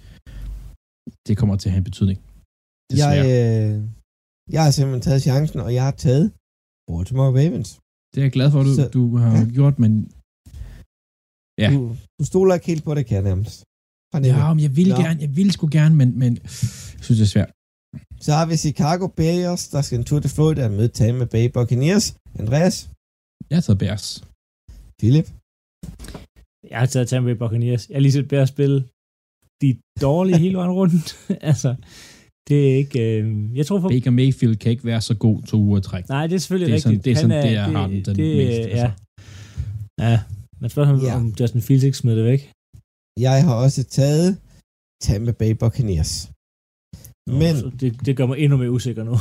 [1.28, 2.20] det kommer til at have en betydning.
[3.04, 3.76] Jeg, øh,
[4.56, 6.26] jeg har simpelthen taget chancen, og jeg har taget
[6.88, 7.70] Baltimore Ravens.
[8.12, 9.46] Det er jeg glad for, at du, Så- du har Ja.
[9.60, 9.92] gjort, men
[11.64, 11.68] Ja.
[11.76, 11.80] Du,
[12.20, 13.58] du stoler ikke helt på det, kan jeg nærmest.
[14.14, 14.40] Fornemme.
[14.42, 14.96] ja, men jeg vil Nå.
[15.04, 16.50] gerne, jeg vil sgu gerne, men, men jeg
[17.06, 17.52] synes, det er svært.
[18.26, 21.46] Så har vi Chicago Bears, der skal en tur til Florida og møde Tampa Bay
[21.56, 22.06] Buccaneers.
[22.42, 22.76] Andreas,
[23.50, 24.06] Jeg har taget Bears.
[25.00, 25.28] Philip,
[26.72, 27.84] Jeg har taget Tampa Bay Buccaneers.
[27.90, 28.78] Jeg har lige set Bears spille.
[29.64, 31.18] De er dårlige hele vejen rundt.
[31.52, 31.76] altså,
[32.50, 33.20] det er ikke...
[33.22, 33.90] Øh, jeg tror for...
[33.90, 36.10] Baker Mayfield kan ikke være så god to uger træk.
[36.10, 37.06] Nej, det er selvfølgelig Det er sådan- rigtigt.
[37.06, 38.64] det er sådan, Han det er har den- den det, mest, Ja.
[38.64, 38.92] altså.
[40.00, 40.20] ja.
[40.62, 41.06] Man spørger ham, Ja.
[41.08, 41.16] ja.
[41.16, 42.52] om Justin Fields ikke smider det væk.
[43.20, 44.38] jeg har også taget
[45.04, 46.32] Tampa Bay Buccaneers.
[47.42, 49.12] Men, Så det, det gør mig endnu mere usikker nu.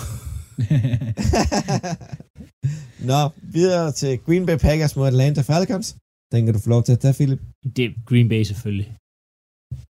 [3.10, 3.20] Nå,
[3.56, 5.96] videre til Green Bay Packers mod Atlanta Falcons.
[6.32, 7.40] Den kan du få lov til at tage, Philip.
[7.76, 8.96] Det er Green Bay selvfølgelig.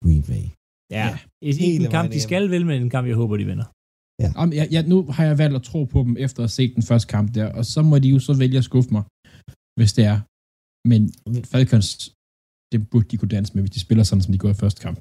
[0.04, 0.46] Green Bay.
[0.98, 1.06] Ja.
[1.08, 1.18] Ja.
[1.50, 3.68] Ikke en kamp, de skal vinde, men en kamp, jeg håber, de vinder.
[4.42, 6.72] Om, jeg, jeg, nu har jeg valgt at tro på dem, efter at have set
[6.78, 9.04] den første kamp der, og så må de jo så vælge at skuffe mig,
[9.80, 10.20] hvis det er.
[10.92, 11.02] Men
[11.54, 11.90] Falcons,
[12.72, 14.82] det burde de kunne danse med, hvis de spiller sådan, som de gjorde i første
[14.86, 14.98] kamp.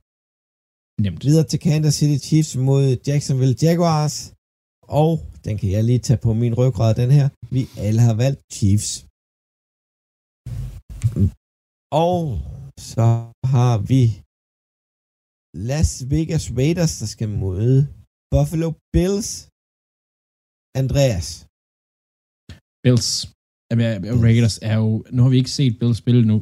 [1.04, 1.20] Nemt.
[1.28, 4.16] Videre til Kansas City Chiefs mod Jacksonville Jaguars.
[5.00, 5.12] Og
[5.44, 7.26] den kan jeg lige tage på min ryggrad, den her.
[7.54, 8.90] Vi alle har valgt Chiefs.
[12.06, 12.20] Og
[12.92, 13.06] så
[13.54, 14.02] har vi
[15.70, 17.78] Las Vegas Raiders, der skal møde
[18.34, 19.28] Buffalo Bills.
[20.82, 21.26] Andreas.
[22.84, 23.08] Bills.
[23.68, 24.88] Jamen, jeg- jeg- Raiders er jo...
[25.14, 26.36] Nu har vi ikke set Bills spille nu,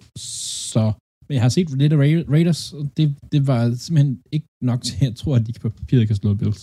[0.72, 0.82] så...
[1.26, 4.80] Men jeg har set lidt af Ra- Raiders, og det, det var simpelthen ikke nok
[4.86, 6.62] til, at jeg tror, at de på papiret kan slå Bills.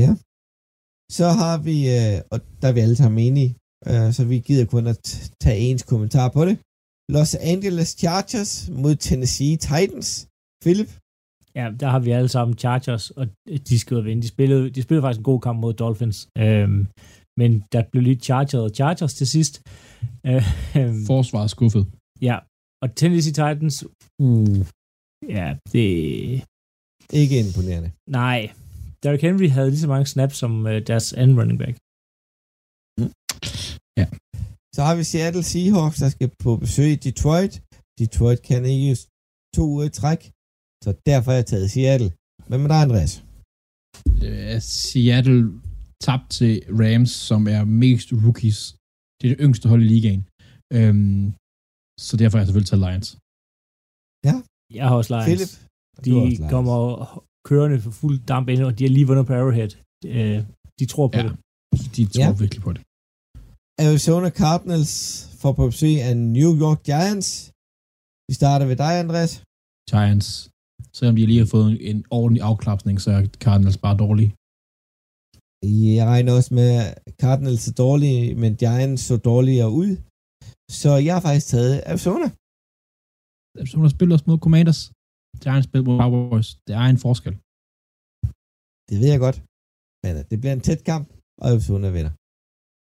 [0.00, 0.10] Ja.
[1.18, 3.50] Så har vi, øh, og der er vi alle sammen enige,
[3.90, 5.02] øh, så vi gider kun at
[5.44, 6.56] tage ens kommentar på det.
[7.16, 8.52] Los Angeles Chargers
[8.82, 10.10] mod Tennessee Titans.
[10.66, 10.90] Philip?
[11.58, 13.24] Ja, der har vi alle sammen Chargers, og
[13.68, 14.22] de skal vinde.
[14.22, 16.18] De spillede, de spillede faktisk en god kamp mod Dolphins.
[16.38, 16.80] Øhm,
[17.40, 19.54] men der blev lige Chargers og Chargers til sidst.
[20.30, 21.84] Øhm, Forsvaret skuffet.
[22.28, 22.36] ja,
[22.82, 23.76] og Tennessee Titans,
[24.26, 24.58] uh,
[25.36, 25.84] ja, det,
[27.22, 27.90] Ikke imponerende.
[28.20, 28.40] nej.
[29.02, 31.74] Derrick Henry havde lige så mange snaps som øh, deres anden running back.
[34.76, 37.54] Så har vi Seattle Seahawks, der skal på besøg i Detroit.
[38.00, 38.92] Detroit kan ikke
[39.56, 40.20] to uger i træk,
[40.84, 42.10] så derfor har jeg taget Seattle.
[42.48, 43.12] Hvad med dig, Andreas?
[44.26, 45.40] Øh, Seattle
[46.06, 48.58] tabt til Rams, som er mest rookies.
[49.18, 50.22] Det er det yngste hold i ligaen.
[50.76, 51.24] Øhm,
[52.06, 53.08] så derfor har jeg selvfølgelig taget Lions.
[54.78, 55.26] Jeg har også Lions.
[55.28, 55.52] Philip?
[56.04, 56.50] De også Lions.
[56.54, 56.78] kommer
[57.48, 59.72] kørende for fuld damp ind, og de har lige vundet på Arrowhead.
[60.14, 60.38] Øh,
[60.78, 61.22] de tror på Ja.
[61.26, 61.34] det.
[61.96, 62.40] De tror Ja.
[62.42, 62.82] virkelig på det.
[63.86, 64.94] Arizona Cardinals
[65.40, 67.28] får på besøg af New York Giants.
[68.28, 69.32] Vi starter ved dig, Andreas.
[69.92, 70.28] Giants.
[70.96, 74.30] Selvom de lige har fået en ordentlig afklapsning, så er Cardinals bare dårlige.
[75.96, 76.70] Jeg regner også med,
[77.06, 79.90] at Cardinals er dårlige, men Giants så dårligere ud.
[80.80, 82.26] Så jeg har faktisk taget Arizona.
[83.56, 84.80] Der spiller også mod Commanders.
[85.42, 86.48] Giants spiller mod Cowboys.
[86.66, 87.34] Det er en forskel.
[88.88, 89.38] Det ved jeg godt.
[90.02, 91.06] Men det bliver en tæt kamp,
[91.40, 92.12] og Arizona vinder.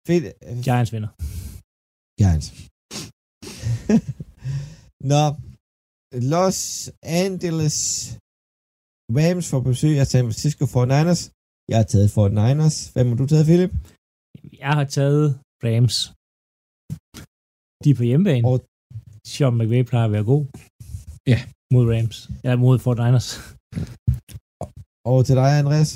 [0.09, 0.25] Fedt.
[0.47, 1.11] øh, Giants vinder.
[2.21, 2.47] Giants.
[5.13, 5.23] Nå,
[6.33, 6.61] Los
[7.25, 7.77] Angeles
[9.19, 11.23] Rams får besøg af San Francisco 49ers.
[11.71, 12.77] Jeg har taget 49ers.
[12.95, 13.73] Hvem har du taget, Philip?
[14.63, 15.25] Jeg har taget
[15.67, 15.97] Rams.
[17.85, 18.45] De er på hjemmebane.
[18.49, 18.65] Og-
[19.33, 20.43] Sean McVay plejer at være god.
[21.33, 21.39] Ja.
[21.75, 22.17] Mod Rams.
[22.45, 23.29] Eller mod 49ers.
[25.13, 25.91] Og til dig, Andreas.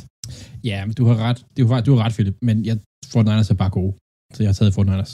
[0.70, 1.38] Ja, men du har ret.
[1.54, 2.36] Det jo faktisk- Du har ret, Philip.
[2.48, 2.76] Men jeg,
[3.14, 3.92] 49ers er bare gode.
[4.34, 5.12] Så jeg har taget 49ers.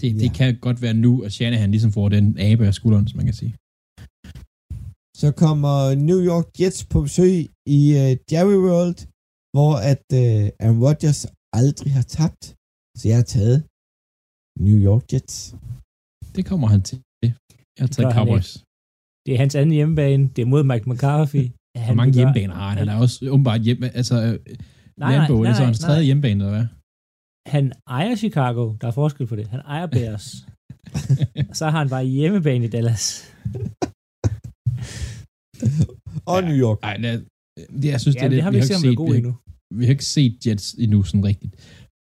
[0.00, 0.32] Det, det Ja.
[0.38, 3.34] kan godt være nu, at Shanahan ligesom får den abe af skulderen, som man kan
[3.42, 3.52] sige.
[5.24, 5.76] Så kommer
[6.08, 7.34] New York Jets på besøg
[7.78, 8.98] i uh, Jerry World,
[9.54, 11.20] hvor at uh, Aaron Rodgers
[11.60, 12.42] aldrig har tabt.
[12.98, 13.56] Så jeg har taget
[14.66, 15.36] New York Jets.
[16.36, 16.98] Det kommer han til.
[17.76, 18.50] Jeg har taget han Cowboys.
[19.24, 20.22] Det er hans anden hjemmebane.
[20.34, 21.44] Det er mod Mike McCarthy.
[21.86, 22.78] Hvor mange hjemmebaner har han?
[22.78, 23.84] Han er også åbenbart hjemme...
[24.00, 24.38] Altså, Nej,
[24.98, 26.08] nej, Lambo, det er så nej, hans tredje nej.
[26.08, 26.66] hjemmebane, eller hvad?
[27.54, 27.64] Han
[27.98, 28.64] ejer Chicago.
[28.80, 29.46] Der er forskel på det.
[29.54, 30.26] Han ejer Bears.
[31.50, 33.06] Og så har han bare hjemmebane i Dallas.
[36.32, 36.48] Og Ja.
[36.48, 36.78] New York.
[36.82, 37.10] Nej, det,
[37.82, 38.44] det, jeg synes, Ja, det er det lidt...
[38.44, 39.32] har vi ikke set, det god vi, endnu.
[39.78, 41.52] vi har ikke set Jets endnu sådan rigtigt.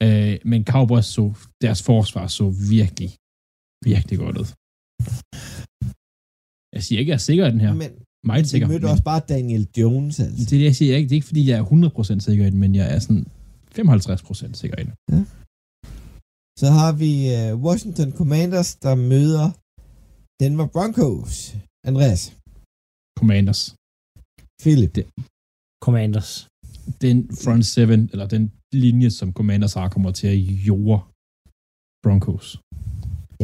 [0.03, 1.25] Øh, men Cowboys så,
[1.65, 2.47] deres forsvar så
[2.77, 3.11] virkelig,
[3.91, 4.49] virkelig godt ud.
[6.77, 7.75] Jeg siger ikke, jeg er sikker i den her.
[7.75, 7.91] Men
[8.31, 8.67] Meget sikker.
[8.69, 10.37] mødte men også bare Daniel Jones, altså.
[10.45, 10.91] Det er det, jeg siger.
[10.93, 12.99] Jeg ikke, det er ikke, fordi jeg er 100% sikker i den, men jeg er
[12.99, 13.25] sådan
[13.79, 14.95] 55% sikker i den.
[16.61, 19.47] Så har vi uh, Washington Commanders, der møder
[20.43, 21.37] Denver Broncos.
[21.91, 22.23] Andreas,
[23.21, 23.61] Commanders.
[24.63, 24.97] Philip.
[25.87, 26.31] Commanders.
[27.05, 28.45] Den front seven, eller den
[28.85, 30.39] linje, som Commanders har, kommer til at
[30.69, 30.99] jorde
[32.05, 32.47] Broncos.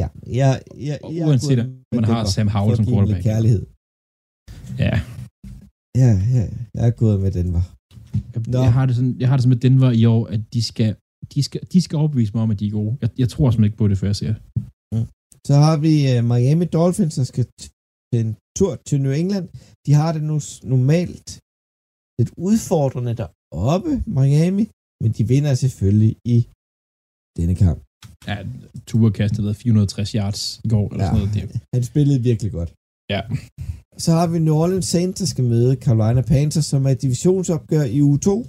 [0.00, 0.08] Ja,
[0.40, 0.50] jeg,
[0.88, 1.66] jeg, Og jeg uanset med
[2.00, 3.22] man har Sam Howell som at quarterback.
[3.30, 3.62] kærlighed.
[4.84, 4.94] Ja.
[6.02, 6.44] Ja, ja,
[6.76, 7.62] jeg er gået med Denver.
[8.34, 8.58] Jeg, Nå.
[8.66, 10.90] jeg, har det sådan, jeg har det sådan med Denver i år, at de skal,
[11.34, 12.92] de skal, de skal overbevise mig om, at de er gode.
[13.02, 14.42] Jeg, jeg tror simpelthen ikke på det, før jeg ser det.
[15.48, 17.44] Så har vi uh, Miami Dolphins, der skal
[18.12, 19.48] en tur til New England.
[19.86, 20.36] De har det nu
[20.74, 21.28] normalt
[22.18, 24.64] lidt udfordrende deroppe, Miami,
[25.02, 26.38] men de vinder selvfølgelig i
[27.38, 27.80] denne kamp.
[28.28, 28.36] Ja,
[28.86, 31.10] Tua kastede 460 yards i går, eller Ja.
[31.10, 31.34] sådan noget.
[31.52, 32.70] Det, Han spillede virkelig godt.
[33.14, 33.20] Ja.
[34.04, 37.84] Så har vi New Orleans Saints, der skal møde Carolina Panthers, som er et divisionsopgør
[37.96, 38.46] i uge 2.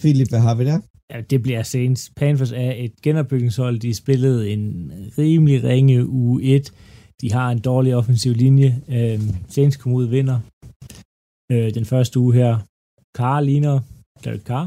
[0.00, 0.80] Philip, hvad har vi der?
[1.12, 2.12] Ja, det bliver Saints.
[2.16, 3.78] Panthers er et genopbygningshold.
[3.80, 6.72] De spillede en rimelig ringe uge 1.
[7.22, 8.82] De har en dårlig offensiv linje.
[8.88, 10.38] Øh, Saints kom ud og vinder
[11.52, 12.52] øh, den første uge her.
[13.18, 13.80] Carr ligner
[14.24, 14.66] Derek Carr.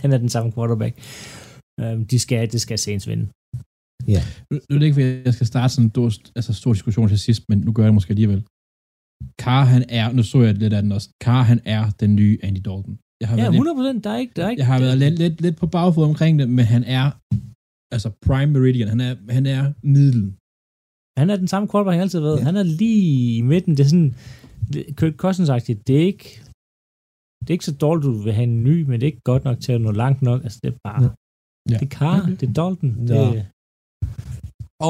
[0.02, 0.94] Han er den samme quarterback.
[1.80, 3.26] Øh, de skal, det skal Saints vinde.
[4.50, 7.08] nu, nu er det ikke, fordi jeg skal starte sådan en stor, altså stor diskussion
[7.08, 8.40] til sidst, men nu gør jeg det måske alligevel.
[9.42, 12.38] Carr, han er, nu så jeg lidt af den også, Carr, han er den nye
[12.42, 12.98] Andy Dalton.
[13.20, 14.04] Jeg har Ja, været lidt 100 procent.
[14.04, 14.32] Der er ikke...
[14.36, 16.84] Der er ikke Jeg har været lidt, lidt, lidt på bagfod omkring det, men han
[16.98, 17.06] er
[17.94, 18.88] altså prime meridian.
[18.88, 20.24] Han er, han er middel.
[21.18, 22.38] Han er den samme quarterback, han altid har været.
[22.40, 22.44] Ja.
[22.44, 23.72] Han er lige i midten.
[23.76, 24.14] Det er sådan...
[24.72, 26.28] det- Kirk Cousins sagt, det er ikke...
[27.40, 29.44] Det er ikke så dårligt, du vil have en ny, men det er ikke godt
[29.48, 30.40] nok til at nå langt nok.
[30.44, 31.02] Altså, det er bare...
[31.02, 31.10] Ja.
[31.70, 31.76] Ja.
[31.80, 32.36] Det er Carr, Okay.
[32.40, 32.90] det er Dalton.
[33.08, 33.18] Det,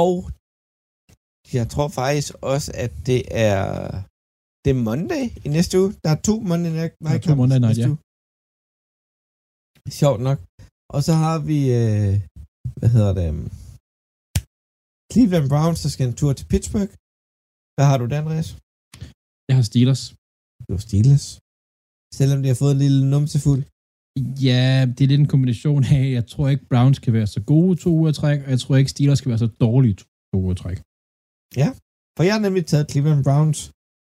[0.03, 0.14] Og
[1.59, 3.62] jeg tror faktisk også, at det er
[4.64, 5.91] det er Monday i næste uge.
[6.05, 7.87] Der er to Monday Night Der er to Monday Night, ja.
[7.91, 7.99] uge.
[10.01, 10.39] Sjovt nok.
[10.95, 12.12] Og så har vi, øh,
[12.79, 13.45] hvad hedder det, um,
[15.14, 16.92] Cleveland Browns, der skal en tur til Pittsburgh.
[17.76, 18.48] Hvad har du der, Andreas?
[19.48, 20.02] Jeg har Steelers.
[20.64, 21.26] Det var Steelers.
[22.18, 23.62] Selvom de har fået en lille numsefuld.
[24.48, 24.62] Ja,
[24.94, 27.90] det er lidt en kombination af, jeg tror ikke Browns kan være så gode to
[28.00, 30.04] uger træk, og jeg tror ikke Steelers kan være så dårlige to
[30.44, 30.78] uger træk.
[32.16, 33.60] For jeg har nemlig taget Cleveland Browns,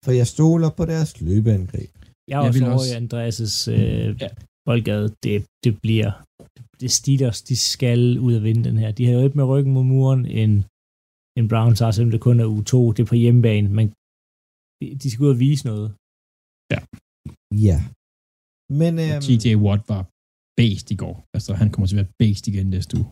[0.05, 1.91] for jeg stoler på deres løbeangreb.
[2.29, 3.77] jeg er Jeg også vil over også- i Andreas' øh,
[4.21, 4.27] Ja.
[4.27, 4.29] ja.
[4.67, 5.07] boldgade.
[5.25, 5.35] Det,
[5.65, 6.11] det bliver...
[6.81, 8.91] Det Steelers, de skal ud og vinde den her.
[8.99, 10.55] De har jo lidt med ryggen mod muren, end,
[11.37, 12.93] end Browns har, selvom det kun er uge 2.
[12.95, 13.87] Det er på hjemmebane, men
[14.79, 15.89] de, de skal ud og vise noget.
[17.67, 17.79] Ja.
[18.81, 20.03] Men Um, øhm, TJ Watt var
[20.61, 21.17] based i går.
[21.37, 23.09] Altså, han kommer til at være based igen næste uge.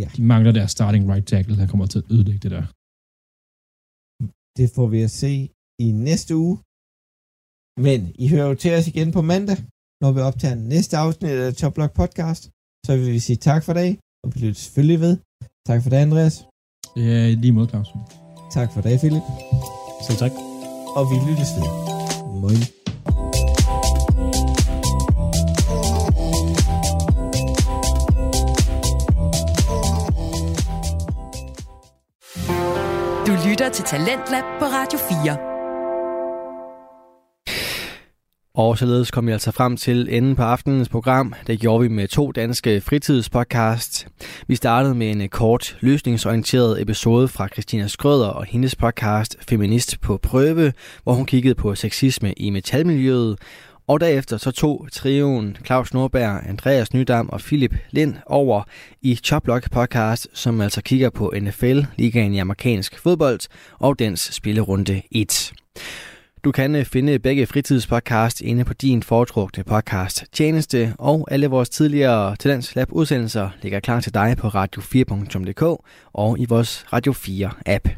[0.00, 0.08] Ja.
[0.16, 2.64] De mangler deres starting right tackle, han kommer til at ødelægge det der.
[4.58, 5.32] Det får vi at se
[5.86, 6.56] i næste uge.
[7.86, 9.58] Men I hører jo til os igen på mandag,
[10.02, 12.42] når vi optager næste afsnit af Top Block Podcast.
[12.86, 13.90] Så vil vi sige tak for dag,
[14.22, 15.14] og vi lytter selvfølgelig ved.
[15.68, 16.36] Tak for det, Andreas.
[16.96, 17.88] Ja, lige mod Claus.
[18.52, 19.22] Tak for dag, Philip.
[20.08, 20.30] Så tak.
[20.96, 21.62] Og vi lyttes ved.
[22.40, 22.62] Moin.
[33.26, 35.55] Du lytter til Talentlab på Radio 4.
[38.56, 41.34] Og således kom vi altså frem til enden på aftenens program.
[41.46, 44.08] Det gjorde vi med to danske fritidspodcast.
[44.46, 50.00] Vi startede med en eh, kort, løsningsorienteret episode fra Christina Skrøder og hendes podcast Feminist
[50.00, 50.72] på prøve,
[51.04, 53.38] hvor hun kiggede på sexisme i metalmiljøet.
[53.86, 58.62] Og derefter så tog trioen Claus Nordberg, Andreas Nydam og Philip Lind over
[59.02, 63.40] i Choplock podcast, som altså kigger på NFL, ligaen i amerikansk fodbold,
[63.78, 65.52] og dens spillerunde 1.
[66.46, 71.68] Du kan øh, finde begge fritidspodcast inde på din foretrukne podcast tjeneste, og alle vores
[71.68, 75.62] tidligere Talents Lab udsendelser ligger klar til dig på radio4.dk
[76.12, 77.88] og i vores Radio 4 app.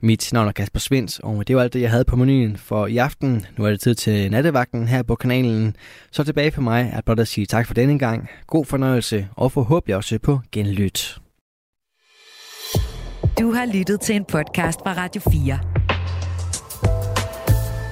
[0.00, 2.86] Mit navn er Kasper Svens, og det var alt det, jeg havde på menuen for
[2.86, 3.46] i aften.
[3.58, 5.76] Nu er det tid til nattevagten her på kanalen.
[6.10, 8.28] Så tilbage for mig er blot at sige tak for denne gang.
[8.46, 11.18] God fornøjelse, og forhåbentlig også på genlyt.
[13.38, 15.91] Du har lyttet til en podcast fra Radio 4.